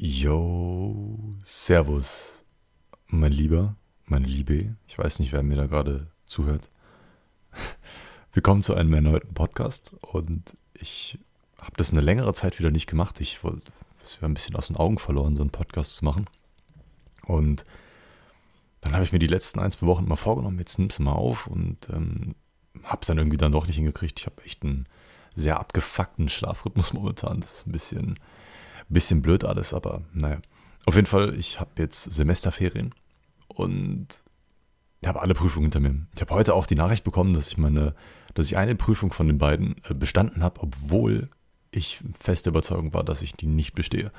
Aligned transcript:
Yo, 0.00 1.34
Servus, 1.42 2.44
mein 3.08 3.32
Lieber, 3.32 3.74
meine 4.04 4.28
Liebe. 4.28 4.76
Ich 4.86 4.96
weiß 4.96 5.18
nicht, 5.18 5.32
wer 5.32 5.42
mir 5.42 5.56
da 5.56 5.66
gerade 5.66 6.06
zuhört. 6.24 6.70
Willkommen 8.32 8.62
zu 8.62 8.74
einem 8.74 8.94
erneuten 8.94 9.34
Podcast 9.34 9.96
und 10.00 10.56
ich 10.74 11.18
habe 11.60 11.72
das 11.76 11.90
eine 11.90 12.00
längere 12.00 12.32
Zeit 12.32 12.60
wieder 12.60 12.70
nicht 12.70 12.86
gemacht. 12.86 13.20
Ich 13.20 13.42
wollte 13.42 13.72
es 14.00 14.18
ein 14.22 14.34
bisschen 14.34 14.54
aus 14.54 14.68
den 14.68 14.76
Augen 14.76 15.00
verloren, 15.00 15.34
so 15.34 15.42
einen 15.42 15.50
Podcast 15.50 15.96
zu 15.96 16.04
machen. 16.04 16.26
Und 17.24 17.64
dann 18.82 18.92
habe 18.92 19.02
ich 19.02 19.10
mir 19.10 19.18
die 19.18 19.26
letzten 19.26 19.58
ein, 19.58 19.72
zwei 19.72 19.88
Wochen 19.88 20.06
mal 20.06 20.14
vorgenommen, 20.14 20.60
jetzt 20.60 20.78
nimmst 20.78 21.00
du 21.00 21.02
mal 21.02 21.14
auf 21.14 21.48
und 21.48 21.88
ähm, 21.92 22.36
habe 22.84 23.00
es 23.00 23.08
dann 23.08 23.18
irgendwie 23.18 23.36
dann 23.36 23.50
doch 23.50 23.66
nicht 23.66 23.74
hingekriegt. 23.74 24.20
Ich 24.20 24.26
habe 24.26 24.44
echt 24.44 24.62
einen 24.62 24.86
sehr 25.34 25.58
abgefuckten 25.58 26.28
Schlafrhythmus 26.28 26.92
momentan. 26.92 27.40
Das 27.40 27.52
ist 27.52 27.66
ein 27.66 27.72
bisschen 27.72 28.14
Bisschen 28.88 29.22
blöd 29.22 29.44
alles, 29.44 29.74
aber 29.74 30.02
naja. 30.12 30.40
Auf 30.86 30.94
jeden 30.94 31.06
Fall, 31.06 31.34
ich 31.38 31.60
habe 31.60 31.70
jetzt 31.78 32.04
Semesterferien 32.04 32.94
und 33.48 34.06
habe 35.04 35.20
alle 35.20 35.34
Prüfungen 35.34 35.66
hinter 35.66 35.80
mir. 35.80 36.06
Ich 36.14 36.20
habe 36.20 36.34
heute 36.34 36.54
auch 36.54 36.66
die 36.66 36.74
Nachricht 36.74 37.04
bekommen, 37.04 37.34
dass 37.34 37.48
ich 37.48 37.58
meine, 37.58 37.94
dass 38.34 38.46
ich 38.46 38.56
eine 38.56 38.74
Prüfung 38.74 39.12
von 39.12 39.26
den 39.26 39.38
beiden 39.38 39.76
äh, 39.88 39.94
bestanden 39.94 40.42
habe, 40.42 40.60
obwohl 40.60 41.28
ich 41.70 42.00
feste 42.18 42.50
Überzeugung 42.50 42.94
war, 42.94 43.04
dass 43.04 43.22
ich 43.22 43.34
die 43.34 43.46
nicht 43.46 43.74
bestehe. 43.74 44.10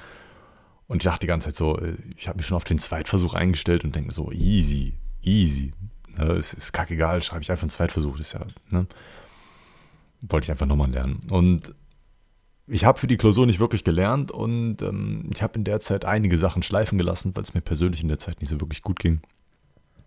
Und 0.87 0.97
ich 0.97 1.03
dachte 1.03 1.21
die 1.21 1.27
ganze 1.27 1.47
Zeit 1.47 1.55
so, 1.55 1.77
äh, 1.77 1.97
ich 2.15 2.27
habe 2.27 2.37
mich 2.37 2.45
schon 2.45 2.57
auf 2.57 2.63
den 2.63 2.79
Zweitversuch 2.79 3.33
eingestellt 3.33 3.83
und 3.83 3.95
denke 3.95 4.13
so, 4.13 4.31
easy, 4.31 4.93
easy. 5.21 5.73
Ja, 6.17 6.33
es 6.33 6.53
ist 6.53 6.71
kackegal, 6.71 7.21
schreibe 7.21 7.43
ich 7.43 7.51
einfach 7.51 7.63
einen 7.63 7.71
Zweitversuch, 7.71 8.17
das 8.17 8.27
ist 8.27 8.33
ja, 8.33 8.45
ne? 8.71 8.87
Wollte 10.21 10.45
ich 10.45 10.51
einfach 10.51 10.65
nochmal 10.65 10.91
lernen. 10.91 11.21
Und 11.29 11.73
ich 12.69 12.85
habe 12.85 12.99
für 12.99 13.07
die 13.07 13.17
Klausur 13.17 13.45
nicht 13.45 13.59
wirklich 13.59 13.83
gelernt 13.83 14.31
und 14.31 14.81
ähm, 14.81 15.29
ich 15.33 15.41
habe 15.41 15.57
in 15.57 15.63
der 15.63 15.79
Zeit 15.79 16.05
einige 16.05 16.37
Sachen 16.37 16.61
schleifen 16.61 16.97
gelassen, 16.97 17.35
weil 17.35 17.43
es 17.43 17.53
mir 17.53 17.61
persönlich 17.61 18.01
in 18.01 18.07
der 18.07 18.19
Zeit 18.19 18.39
nicht 18.39 18.49
so 18.49 18.61
wirklich 18.61 18.81
gut 18.81 18.99
ging. 18.99 19.21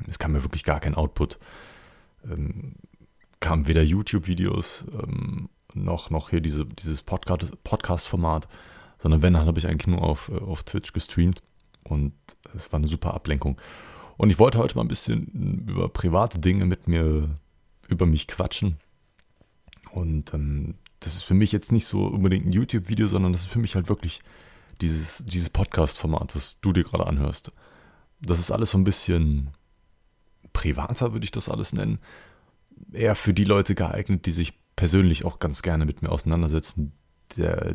Es 0.09 0.19
kam 0.19 0.33
mir 0.33 0.43
wirklich 0.43 0.65
gar 0.65 0.81
kein 0.81 0.95
Output. 0.95 1.39
Ähm, 2.25 2.75
kam 3.41 3.67
weder 3.67 3.83
YouTube-Videos 3.83 4.87
ähm, 4.93 5.49
noch, 5.75 6.11
noch 6.11 6.31
hier 6.31 6.41
diese, 6.41 6.65
dieses 6.65 7.03
Podcast-Format, 7.03 8.47
sondern 8.99 9.23
wenn, 9.23 9.33
dann 9.33 9.47
habe 9.47 9.59
ich 9.59 9.67
eigentlich 9.67 9.89
nur 9.89 10.03
auf, 10.03 10.29
äh, 10.29 10.39
auf 10.39 10.63
Twitch 10.63 10.93
gestreamt 10.93 11.43
und 11.83 12.15
es 12.55 12.73
war 12.73 12.79
eine 12.79 12.87
super 12.87 13.15
Ablenkung. 13.15 13.61
Und 14.17 14.31
ich 14.31 14.39
wollte 14.39 14.59
heute 14.59 14.77
mal 14.77 14.83
ein 14.83 14.89
bisschen 14.89 15.65
über 15.67 15.89
private 15.89 16.39
Dinge 16.39 16.65
mit 16.67 16.87
mir, 16.87 17.29
über 17.89 18.07
mich 18.07 18.29
quatschen. 18.29 18.77
Und 19.91 20.33
ähm, 20.33 20.75
das 21.05 21.17
ist 21.17 21.23
für 21.23 21.35
mich 21.35 21.53
jetzt 21.53 21.73
nicht 21.73 21.87
so 21.87 22.07
unbedingt 22.07 22.47
ein 22.47 22.53
YouTube-Video, 22.53 23.09
sondern 23.09 23.33
das 23.33 23.43
ist 23.43 23.51
für 23.51 23.59
mich 23.59 23.75
halt 23.75 23.89
wirklich 23.89 24.21
dieses, 24.81 25.25
dieses 25.25 25.51
Podcast-Format, 25.51 26.35
was 26.35 26.61
du 26.61 26.73
dir 26.73 26.85
gerade 26.85 27.07
anhörst. 27.07 27.53
Das 28.21 28.39
ist 28.39 28.51
alles 28.51 28.71
so 28.71 28.79
ein 28.79 28.85
bisschen 28.85 29.51
privater, 30.53 31.13
würde 31.13 31.25
ich 31.25 31.31
das 31.31 31.49
alles 31.49 31.73
nennen. 31.73 31.99
Eher 32.93 33.17
für 33.17 33.35
die 33.35 33.45
Leute 33.45 33.75
geeignet, 33.75 34.27
die 34.27 34.33
sich 34.33 34.55
persönlich 34.77 35.25
auch 35.25 35.39
ganz 35.39 35.63
gerne 35.63 35.85
mit 35.85 36.03
mir 36.03 36.11
auseinandersetzen. 36.11 36.93
Der, 37.37 37.75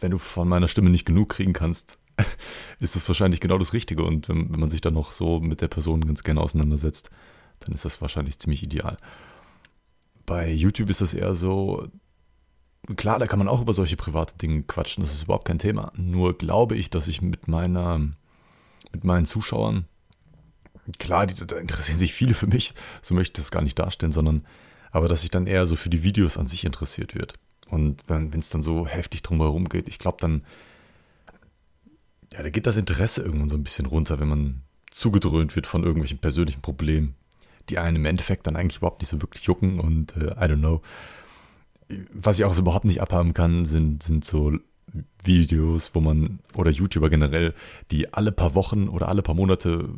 wenn 0.00 0.10
du 0.10 0.18
von 0.18 0.48
meiner 0.48 0.68
Stimme 0.68 0.90
nicht 0.90 1.06
genug 1.06 1.30
kriegen 1.30 1.52
kannst, 1.52 1.98
ist 2.80 2.96
das 2.96 3.08
wahrscheinlich 3.08 3.40
genau 3.40 3.58
das 3.58 3.72
Richtige. 3.72 4.02
Und 4.04 4.28
wenn, 4.28 4.52
wenn 4.52 4.60
man 4.60 4.70
sich 4.70 4.80
dann 4.80 4.94
noch 4.94 5.12
so 5.12 5.40
mit 5.40 5.60
der 5.60 5.68
Person 5.68 6.06
ganz 6.06 6.22
gerne 6.22 6.40
auseinandersetzt, 6.40 7.10
dann 7.60 7.74
ist 7.74 7.84
das 7.84 8.00
wahrscheinlich 8.00 8.38
ziemlich 8.38 8.62
ideal. 8.62 8.98
Bei 10.26 10.50
YouTube 10.50 10.90
ist 10.90 11.00
das 11.00 11.14
eher 11.14 11.34
so, 11.34 11.88
klar, 12.96 13.18
da 13.18 13.26
kann 13.26 13.38
man 13.38 13.48
auch 13.48 13.60
über 13.60 13.74
solche 13.74 13.96
private 13.96 14.36
Dinge 14.36 14.62
quatschen, 14.62 15.02
das 15.02 15.12
ist 15.12 15.24
überhaupt 15.24 15.46
kein 15.46 15.58
Thema. 15.58 15.92
Nur 15.96 16.36
glaube 16.36 16.76
ich, 16.76 16.90
dass 16.90 17.08
ich 17.08 17.22
mit 17.22 17.48
meiner, 17.48 17.98
mit 18.92 19.04
meinen 19.04 19.26
Zuschauern, 19.26 19.86
klar, 20.98 21.26
die, 21.26 21.34
da 21.34 21.56
interessieren 21.58 21.98
sich 21.98 22.14
viele 22.14 22.34
für 22.34 22.46
mich, 22.46 22.74
so 23.02 23.14
möchte 23.14 23.40
ich 23.40 23.44
das 23.44 23.50
gar 23.50 23.62
nicht 23.62 23.78
darstellen, 23.78 24.12
sondern 24.12 24.46
aber 24.90 25.08
dass 25.08 25.24
ich 25.24 25.30
dann 25.30 25.46
eher 25.46 25.66
so 25.66 25.76
für 25.76 25.90
die 25.90 26.02
Videos 26.02 26.38
an 26.38 26.46
sich 26.46 26.64
interessiert 26.64 27.14
wird. 27.14 27.34
Und 27.68 28.02
wenn 28.08 28.32
es 28.32 28.48
dann 28.48 28.62
so 28.62 28.86
heftig 28.86 29.22
drumherum 29.22 29.68
geht, 29.68 29.88
ich 29.88 29.98
glaube 29.98 30.16
dann, 30.20 30.44
ja, 32.32 32.42
da 32.42 32.48
geht 32.48 32.66
das 32.66 32.78
Interesse 32.78 33.22
irgendwann 33.22 33.50
so 33.50 33.56
ein 33.56 33.62
bisschen 33.62 33.84
runter, 33.84 34.18
wenn 34.20 34.28
man 34.28 34.62
zugedröhnt 34.90 35.54
wird 35.54 35.66
von 35.66 35.82
irgendwelchen 35.82 36.18
persönlichen 36.18 36.62
Problemen, 36.62 37.14
die 37.68 37.78
einen 37.78 37.96
im 37.96 38.06
Endeffekt 38.06 38.46
dann 38.46 38.56
eigentlich 38.56 38.78
überhaupt 38.78 39.02
nicht 39.02 39.10
so 39.10 39.20
wirklich 39.20 39.44
jucken 39.44 39.80
und 39.80 40.16
äh, 40.16 40.30
I 40.30 40.48
don't 40.48 40.60
know 40.60 40.80
was 42.12 42.38
ich 42.38 42.44
auch 42.44 42.54
so 42.54 42.62
überhaupt 42.62 42.84
nicht 42.84 43.00
abhaben 43.00 43.34
kann, 43.34 43.64
sind, 43.64 44.02
sind 44.02 44.24
so 44.24 44.58
Videos, 45.22 45.90
wo 45.94 46.00
man, 46.00 46.38
oder 46.54 46.70
YouTuber 46.70 47.10
generell, 47.10 47.54
die 47.90 48.12
alle 48.12 48.32
paar 48.32 48.54
Wochen 48.54 48.88
oder 48.88 49.08
alle 49.08 49.22
paar 49.22 49.34
Monate 49.34 49.88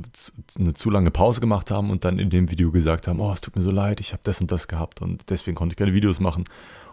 eine 0.58 0.74
zu 0.74 0.90
lange 0.90 1.10
Pause 1.10 1.40
gemacht 1.40 1.70
haben 1.70 1.90
und 1.90 2.04
dann 2.04 2.18
in 2.18 2.30
dem 2.30 2.50
Video 2.50 2.70
gesagt 2.70 3.06
haben, 3.06 3.20
oh, 3.20 3.32
es 3.32 3.40
tut 3.40 3.56
mir 3.56 3.62
so 3.62 3.70
leid, 3.70 4.00
ich 4.00 4.12
habe 4.12 4.22
das 4.24 4.40
und 4.40 4.50
das 4.50 4.68
gehabt 4.68 5.00
und 5.02 5.30
deswegen 5.30 5.54
konnte 5.54 5.74
ich 5.74 5.76
keine 5.76 5.94
Videos 5.94 6.20
machen. 6.20 6.44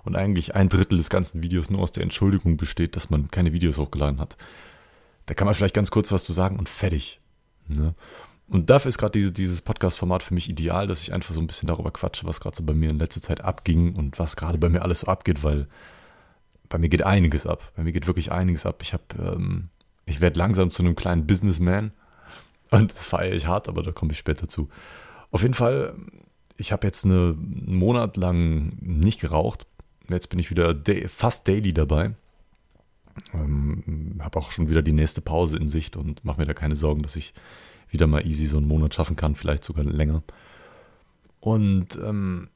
Und 0.03 0.15
eigentlich 0.15 0.55
ein 0.55 0.69
Drittel 0.69 0.97
des 0.97 1.09
ganzen 1.09 1.43
Videos 1.43 1.69
nur 1.69 1.81
aus 1.81 1.91
der 1.91 2.03
Entschuldigung 2.03 2.55
besteht, 2.55 2.95
dass 2.95 3.09
man 3.09 3.29
keine 3.29 3.51
Videos 3.51 3.77
hochgeladen 3.77 4.21
hat. 4.21 4.37
Da 5.25 5.33
kann 5.33 5.45
man 5.45 5.53
vielleicht 5.53 5.75
ganz 5.75 5.91
kurz 5.91 6.13
was 6.13 6.23
zu 6.23 6.31
sagen 6.31 6.57
und 6.57 6.69
fertig. 6.69 7.19
Ne? 7.67 7.93
Und 8.49 8.69
dafür 8.69 8.89
ist 8.89 8.97
gerade 8.97 9.11
diese, 9.11 9.31
dieses 9.31 9.61
Podcast-Format 9.61 10.23
für 10.23 10.33
mich 10.33 10.49
ideal, 10.49 10.87
dass 10.87 11.01
ich 11.01 11.13
einfach 11.13 11.33
so 11.33 11.41
ein 11.41 11.47
bisschen 11.47 11.67
darüber 11.67 11.91
quatsche, 11.91 12.25
was 12.25 12.39
gerade 12.39 12.55
so 12.55 12.63
bei 12.63 12.73
mir 12.73 12.89
in 12.89 12.99
letzter 12.99 13.21
Zeit 13.21 13.41
abging 13.41 13.95
und 13.95 14.19
was 14.19 14.35
gerade 14.37 14.57
bei 14.57 14.69
mir 14.69 14.83
alles 14.83 15.01
so 15.01 15.07
abgeht, 15.07 15.43
weil 15.43 15.67
bei 16.69 16.77
mir 16.77 16.89
geht 16.89 17.03
einiges 17.03 17.45
ab. 17.45 17.71
Bei 17.75 17.83
mir 17.83 17.91
geht 17.91 18.07
wirklich 18.07 18.31
einiges 18.31 18.65
ab. 18.65 18.81
Ich 18.81 18.93
habe, 18.93 19.03
ähm, 19.19 19.69
ich 20.05 20.21
werde 20.21 20.39
langsam 20.39 20.71
zu 20.71 20.81
einem 20.81 20.95
kleinen 20.95 21.27
Businessman 21.27 21.91
und 22.71 22.93
das 22.93 23.05
feiere 23.05 23.33
ich 23.33 23.47
hart, 23.47 23.67
aber 23.67 23.83
da 23.83 23.91
komme 23.91 24.13
ich 24.13 24.17
später 24.17 24.47
zu. 24.47 24.69
Auf 25.31 25.41
jeden 25.41 25.53
Fall, 25.53 25.95
ich 26.55 26.71
habe 26.71 26.87
jetzt 26.87 27.03
eine, 27.03 27.35
einen 27.37 27.75
Monat 27.75 28.15
lang 28.15 28.77
nicht 28.79 29.19
geraucht. 29.19 29.67
Jetzt 30.09 30.29
bin 30.29 30.39
ich 30.39 30.49
wieder 30.49 30.73
fast 31.09 31.47
daily 31.49 31.73
dabei. 31.73 32.11
Ähm, 33.33 34.19
habe 34.19 34.39
auch 34.39 34.51
schon 34.51 34.69
wieder 34.69 34.81
die 34.81 34.93
nächste 34.93 35.21
Pause 35.21 35.57
in 35.57 35.67
Sicht 35.67 35.97
und 35.97 36.23
mache 36.23 36.39
mir 36.39 36.45
da 36.45 36.53
keine 36.53 36.75
Sorgen, 36.75 37.01
dass 37.01 37.17
ich 37.17 37.33
wieder 37.89 38.07
mal 38.07 38.25
easy 38.25 38.45
so 38.45 38.57
einen 38.57 38.67
Monat 38.67 38.93
schaffen 38.93 39.15
kann, 39.15 39.35
vielleicht 39.35 39.63
sogar 39.63 39.83
länger. 39.83 40.23
Und 41.39 41.97
ähm, 42.03 42.49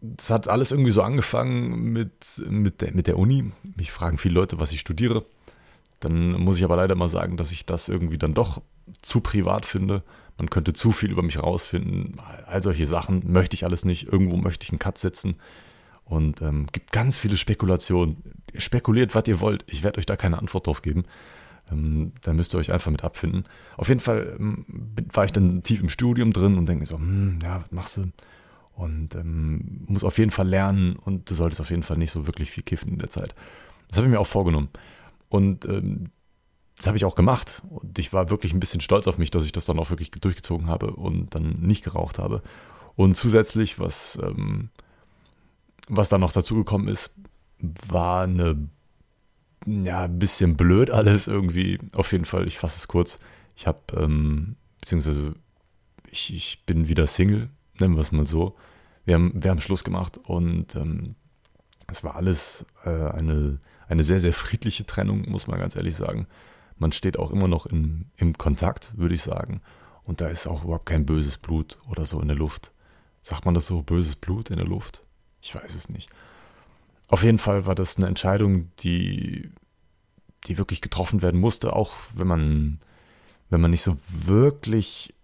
das 0.00 0.30
hat 0.30 0.48
alles 0.48 0.72
irgendwie 0.72 0.90
so 0.90 1.02
angefangen 1.02 1.92
mit, 1.92 2.42
mit, 2.48 2.80
der, 2.80 2.92
mit 2.92 3.06
der 3.06 3.18
Uni. 3.18 3.52
Mich 3.76 3.92
fragen 3.92 4.18
viele 4.18 4.34
Leute, 4.34 4.58
was 4.58 4.72
ich 4.72 4.80
studiere. 4.80 5.24
Dann 6.00 6.32
muss 6.32 6.58
ich 6.58 6.64
aber 6.64 6.76
leider 6.76 6.96
mal 6.96 7.08
sagen, 7.08 7.36
dass 7.36 7.52
ich 7.52 7.66
das 7.66 7.88
irgendwie 7.88 8.18
dann 8.18 8.34
doch 8.34 8.60
zu 9.00 9.20
privat 9.20 9.64
finde. 9.64 10.02
Man 10.38 10.50
könnte 10.50 10.72
zu 10.72 10.90
viel 10.90 11.12
über 11.12 11.22
mich 11.22 11.40
rausfinden. 11.40 12.16
All 12.46 12.62
solche 12.62 12.86
Sachen 12.86 13.32
möchte 13.32 13.54
ich 13.54 13.64
alles 13.64 13.84
nicht. 13.84 14.08
Irgendwo 14.12 14.36
möchte 14.36 14.64
ich 14.64 14.70
einen 14.70 14.80
Cut 14.80 14.98
setzen. 14.98 15.36
Und 16.04 16.42
ähm, 16.42 16.66
gibt 16.72 16.90
ganz 16.90 17.16
viele 17.16 17.36
Spekulationen. 17.36 18.16
Spekuliert, 18.56 19.14
was 19.14 19.28
ihr 19.28 19.38
wollt. 19.38 19.64
Ich 19.68 19.84
werde 19.84 19.98
euch 19.98 20.06
da 20.06 20.16
keine 20.16 20.38
Antwort 20.38 20.66
drauf 20.66 20.82
geben. 20.82 21.04
Ähm, 21.72 22.12
da 22.22 22.32
müsst 22.32 22.54
ihr 22.54 22.58
euch 22.58 22.72
einfach 22.72 22.90
mit 22.90 23.04
abfinden. 23.04 23.44
Auf 23.76 23.88
jeden 23.88 24.00
Fall 24.00 24.36
ähm, 24.38 24.64
war 25.12 25.24
ich 25.24 25.32
dann 25.32 25.62
tief 25.62 25.80
im 25.80 25.88
Studium 25.88 26.32
drin 26.32 26.58
und 26.58 26.68
denke 26.68 26.86
so, 26.86 26.96
hm, 26.96 27.38
ja, 27.44 27.62
was 27.62 27.72
machst 27.72 27.96
du? 27.96 28.12
Und 28.74 29.14
ähm, 29.14 29.84
muss 29.86 30.04
auf 30.04 30.18
jeden 30.18 30.30
Fall 30.30 30.48
lernen 30.48 30.96
und 30.96 31.28
du 31.30 31.34
solltest 31.34 31.60
auf 31.60 31.70
jeden 31.70 31.82
Fall 31.82 31.98
nicht 31.98 32.10
so 32.10 32.26
wirklich 32.26 32.50
viel 32.50 32.62
kiffen 32.62 32.92
in 32.92 32.98
der 32.98 33.10
Zeit. 33.10 33.34
Das 33.88 33.98
habe 33.98 34.06
ich 34.06 34.12
mir 34.12 34.20
auch 34.20 34.26
vorgenommen. 34.26 34.70
Und 35.28 35.66
ähm, 35.66 36.10
das 36.76 36.86
habe 36.86 36.96
ich 36.96 37.04
auch 37.04 37.14
gemacht. 37.14 37.62
Und 37.68 37.98
ich 37.98 38.12
war 38.12 38.30
wirklich 38.30 38.52
ein 38.52 38.60
bisschen 38.60 38.80
stolz 38.80 39.06
auf 39.06 39.18
mich, 39.18 39.30
dass 39.30 39.44
ich 39.44 39.52
das 39.52 39.66
dann 39.66 39.78
auch 39.78 39.90
wirklich 39.90 40.10
durchgezogen 40.10 40.66
habe 40.68 40.92
und 40.92 41.34
dann 41.34 41.60
nicht 41.60 41.84
geraucht 41.84 42.18
habe. 42.18 42.42
Und 42.96 43.16
zusätzlich, 43.16 43.78
was, 43.78 44.18
ähm, 44.22 44.70
was 45.88 46.08
dann 46.08 46.20
noch 46.20 46.32
dazugekommen 46.32 46.88
ist, 46.88 47.14
war 47.88 48.24
eine 48.24 48.68
ja, 49.66 50.04
ein 50.04 50.18
bisschen 50.18 50.56
blöd 50.56 50.90
alles 50.90 51.26
irgendwie. 51.26 51.78
Auf 51.94 52.12
jeden 52.12 52.24
Fall, 52.24 52.46
ich 52.46 52.58
fasse 52.58 52.78
es 52.78 52.88
kurz. 52.88 53.18
Ich 53.56 53.66
habe, 53.66 53.80
ähm, 53.96 54.56
beziehungsweise 54.80 55.34
ich, 56.10 56.34
ich 56.34 56.64
bin 56.66 56.88
wieder 56.88 57.06
Single, 57.06 57.48
nennen 57.78 57.94
wir 57.94 58.00
es 58.00 58.12
mal 58.12 58.26
so. 58.26 58.56
Wir 59.04 59.14
haben, 59.14 59.32
wir 59.34 59.50
haben 59.50 59.60
Schluss 59.60 59.84
gemacht 59.84 60.18
und 60.18 60.76
ähm, 60.76 61.14
es 61.88 62.04
war 62.04 62.16
alles 62.16 62.64
äh, 62.84 62.90
eine, 62.90 63.58
eine 63.88 64.04
sehr, 64.04 64.20
sehr 64.20 64.32
friedliche 64.32 64.86
Trennung, 64.86 65.28
muss 65.28 65.46
man 65.46 65.58
ganz 65.58 65.76
ehrlich 65.76 65.96
sagen. 65.96 66.26
Man 66.76 66.92
steht 66.92 67.18
auch 67.18 67.30
immer 67.30 67.48
noch 67.48 67.66
in, 67.66 68.06
im 68.16 68.36
Kontakt, 68.38 68.96
würde 68.96 69.14
ich 69.14 69.22
sagen. 69.22 69.60
Und 70.04 70.20
da 70.20 70.28
ist 70.28 70.46
auch 70.46 70.64
überhaupt 70.64 70.86
kein 70.86 71.06
böses 71.06 71.38
Blut 71.38 71.78
oder 71.88 72.04
so 72.04 72.20
in 72.20 72.28
der 72.28 72.36
Luft. 72.36 72.72
Sagt 73.22 73.44
man 73.44 73.54
das 73.54 73.66
so, 73.66 73.82
böses 73.82 74.16
Blut 74.16 74.50
in 74.50 74.56
der 74.56 74.66
Luft? 74.66 75.04
Ich 75.40 75.54
weiß 75.54 75.74
es 75.74 75.88
nicht. 75.88 76.10
Auf 77.08 77.24
jeden 77.24 77.38
Fall 77.38 77.66
war 77.66 77.74
das 77.74 77.96
eine 77.96 78.06
Entscheidung, 78.06 78.70
die, 78.78 79.50
die 80.44 80.58
wirklich 80.58 80.80
getroffen 80.80 81.22
werden 81.22 81.40
musste, 81.40 81.74
auch 81.74 81.94
wenn 82.14 82.26
man, 82.26 82.80
wenn 83.50 83.60
man 83.60 83.70
nicht 83.70 83.82
so 83.82 83.96
wirklich, 84.08 85.14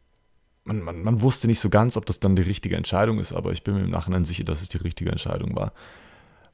man, 0.64 0.82
man, 0.82 1.02
man 1.02 1.22
wusste 1.22 1.46
nicht 1.46 1.60
so 1.60 1.70
ganz, 1.70 1.96
ob 1.96 2.04
das 2.06 2.20
dann 2.20 2.36
die 2.36 2.42
richtige 2.42 2.76
Entscheidung 2.76 3.18
ist, 3.18 3.32
aber 3.32 3.52
ich 3.52 3.64
bin 3.64 3.74
mir 3.74 3.84
im 3.84 3.90
Nachhinein 3.90 4.24
sicher, 4.24 4.44
dass 4.44 4.60
es 4.60 4.68
die 4.68 4.78
richtige 4.78 5.10
Entscheidung 5.10 5.56
war, 5.56 5.72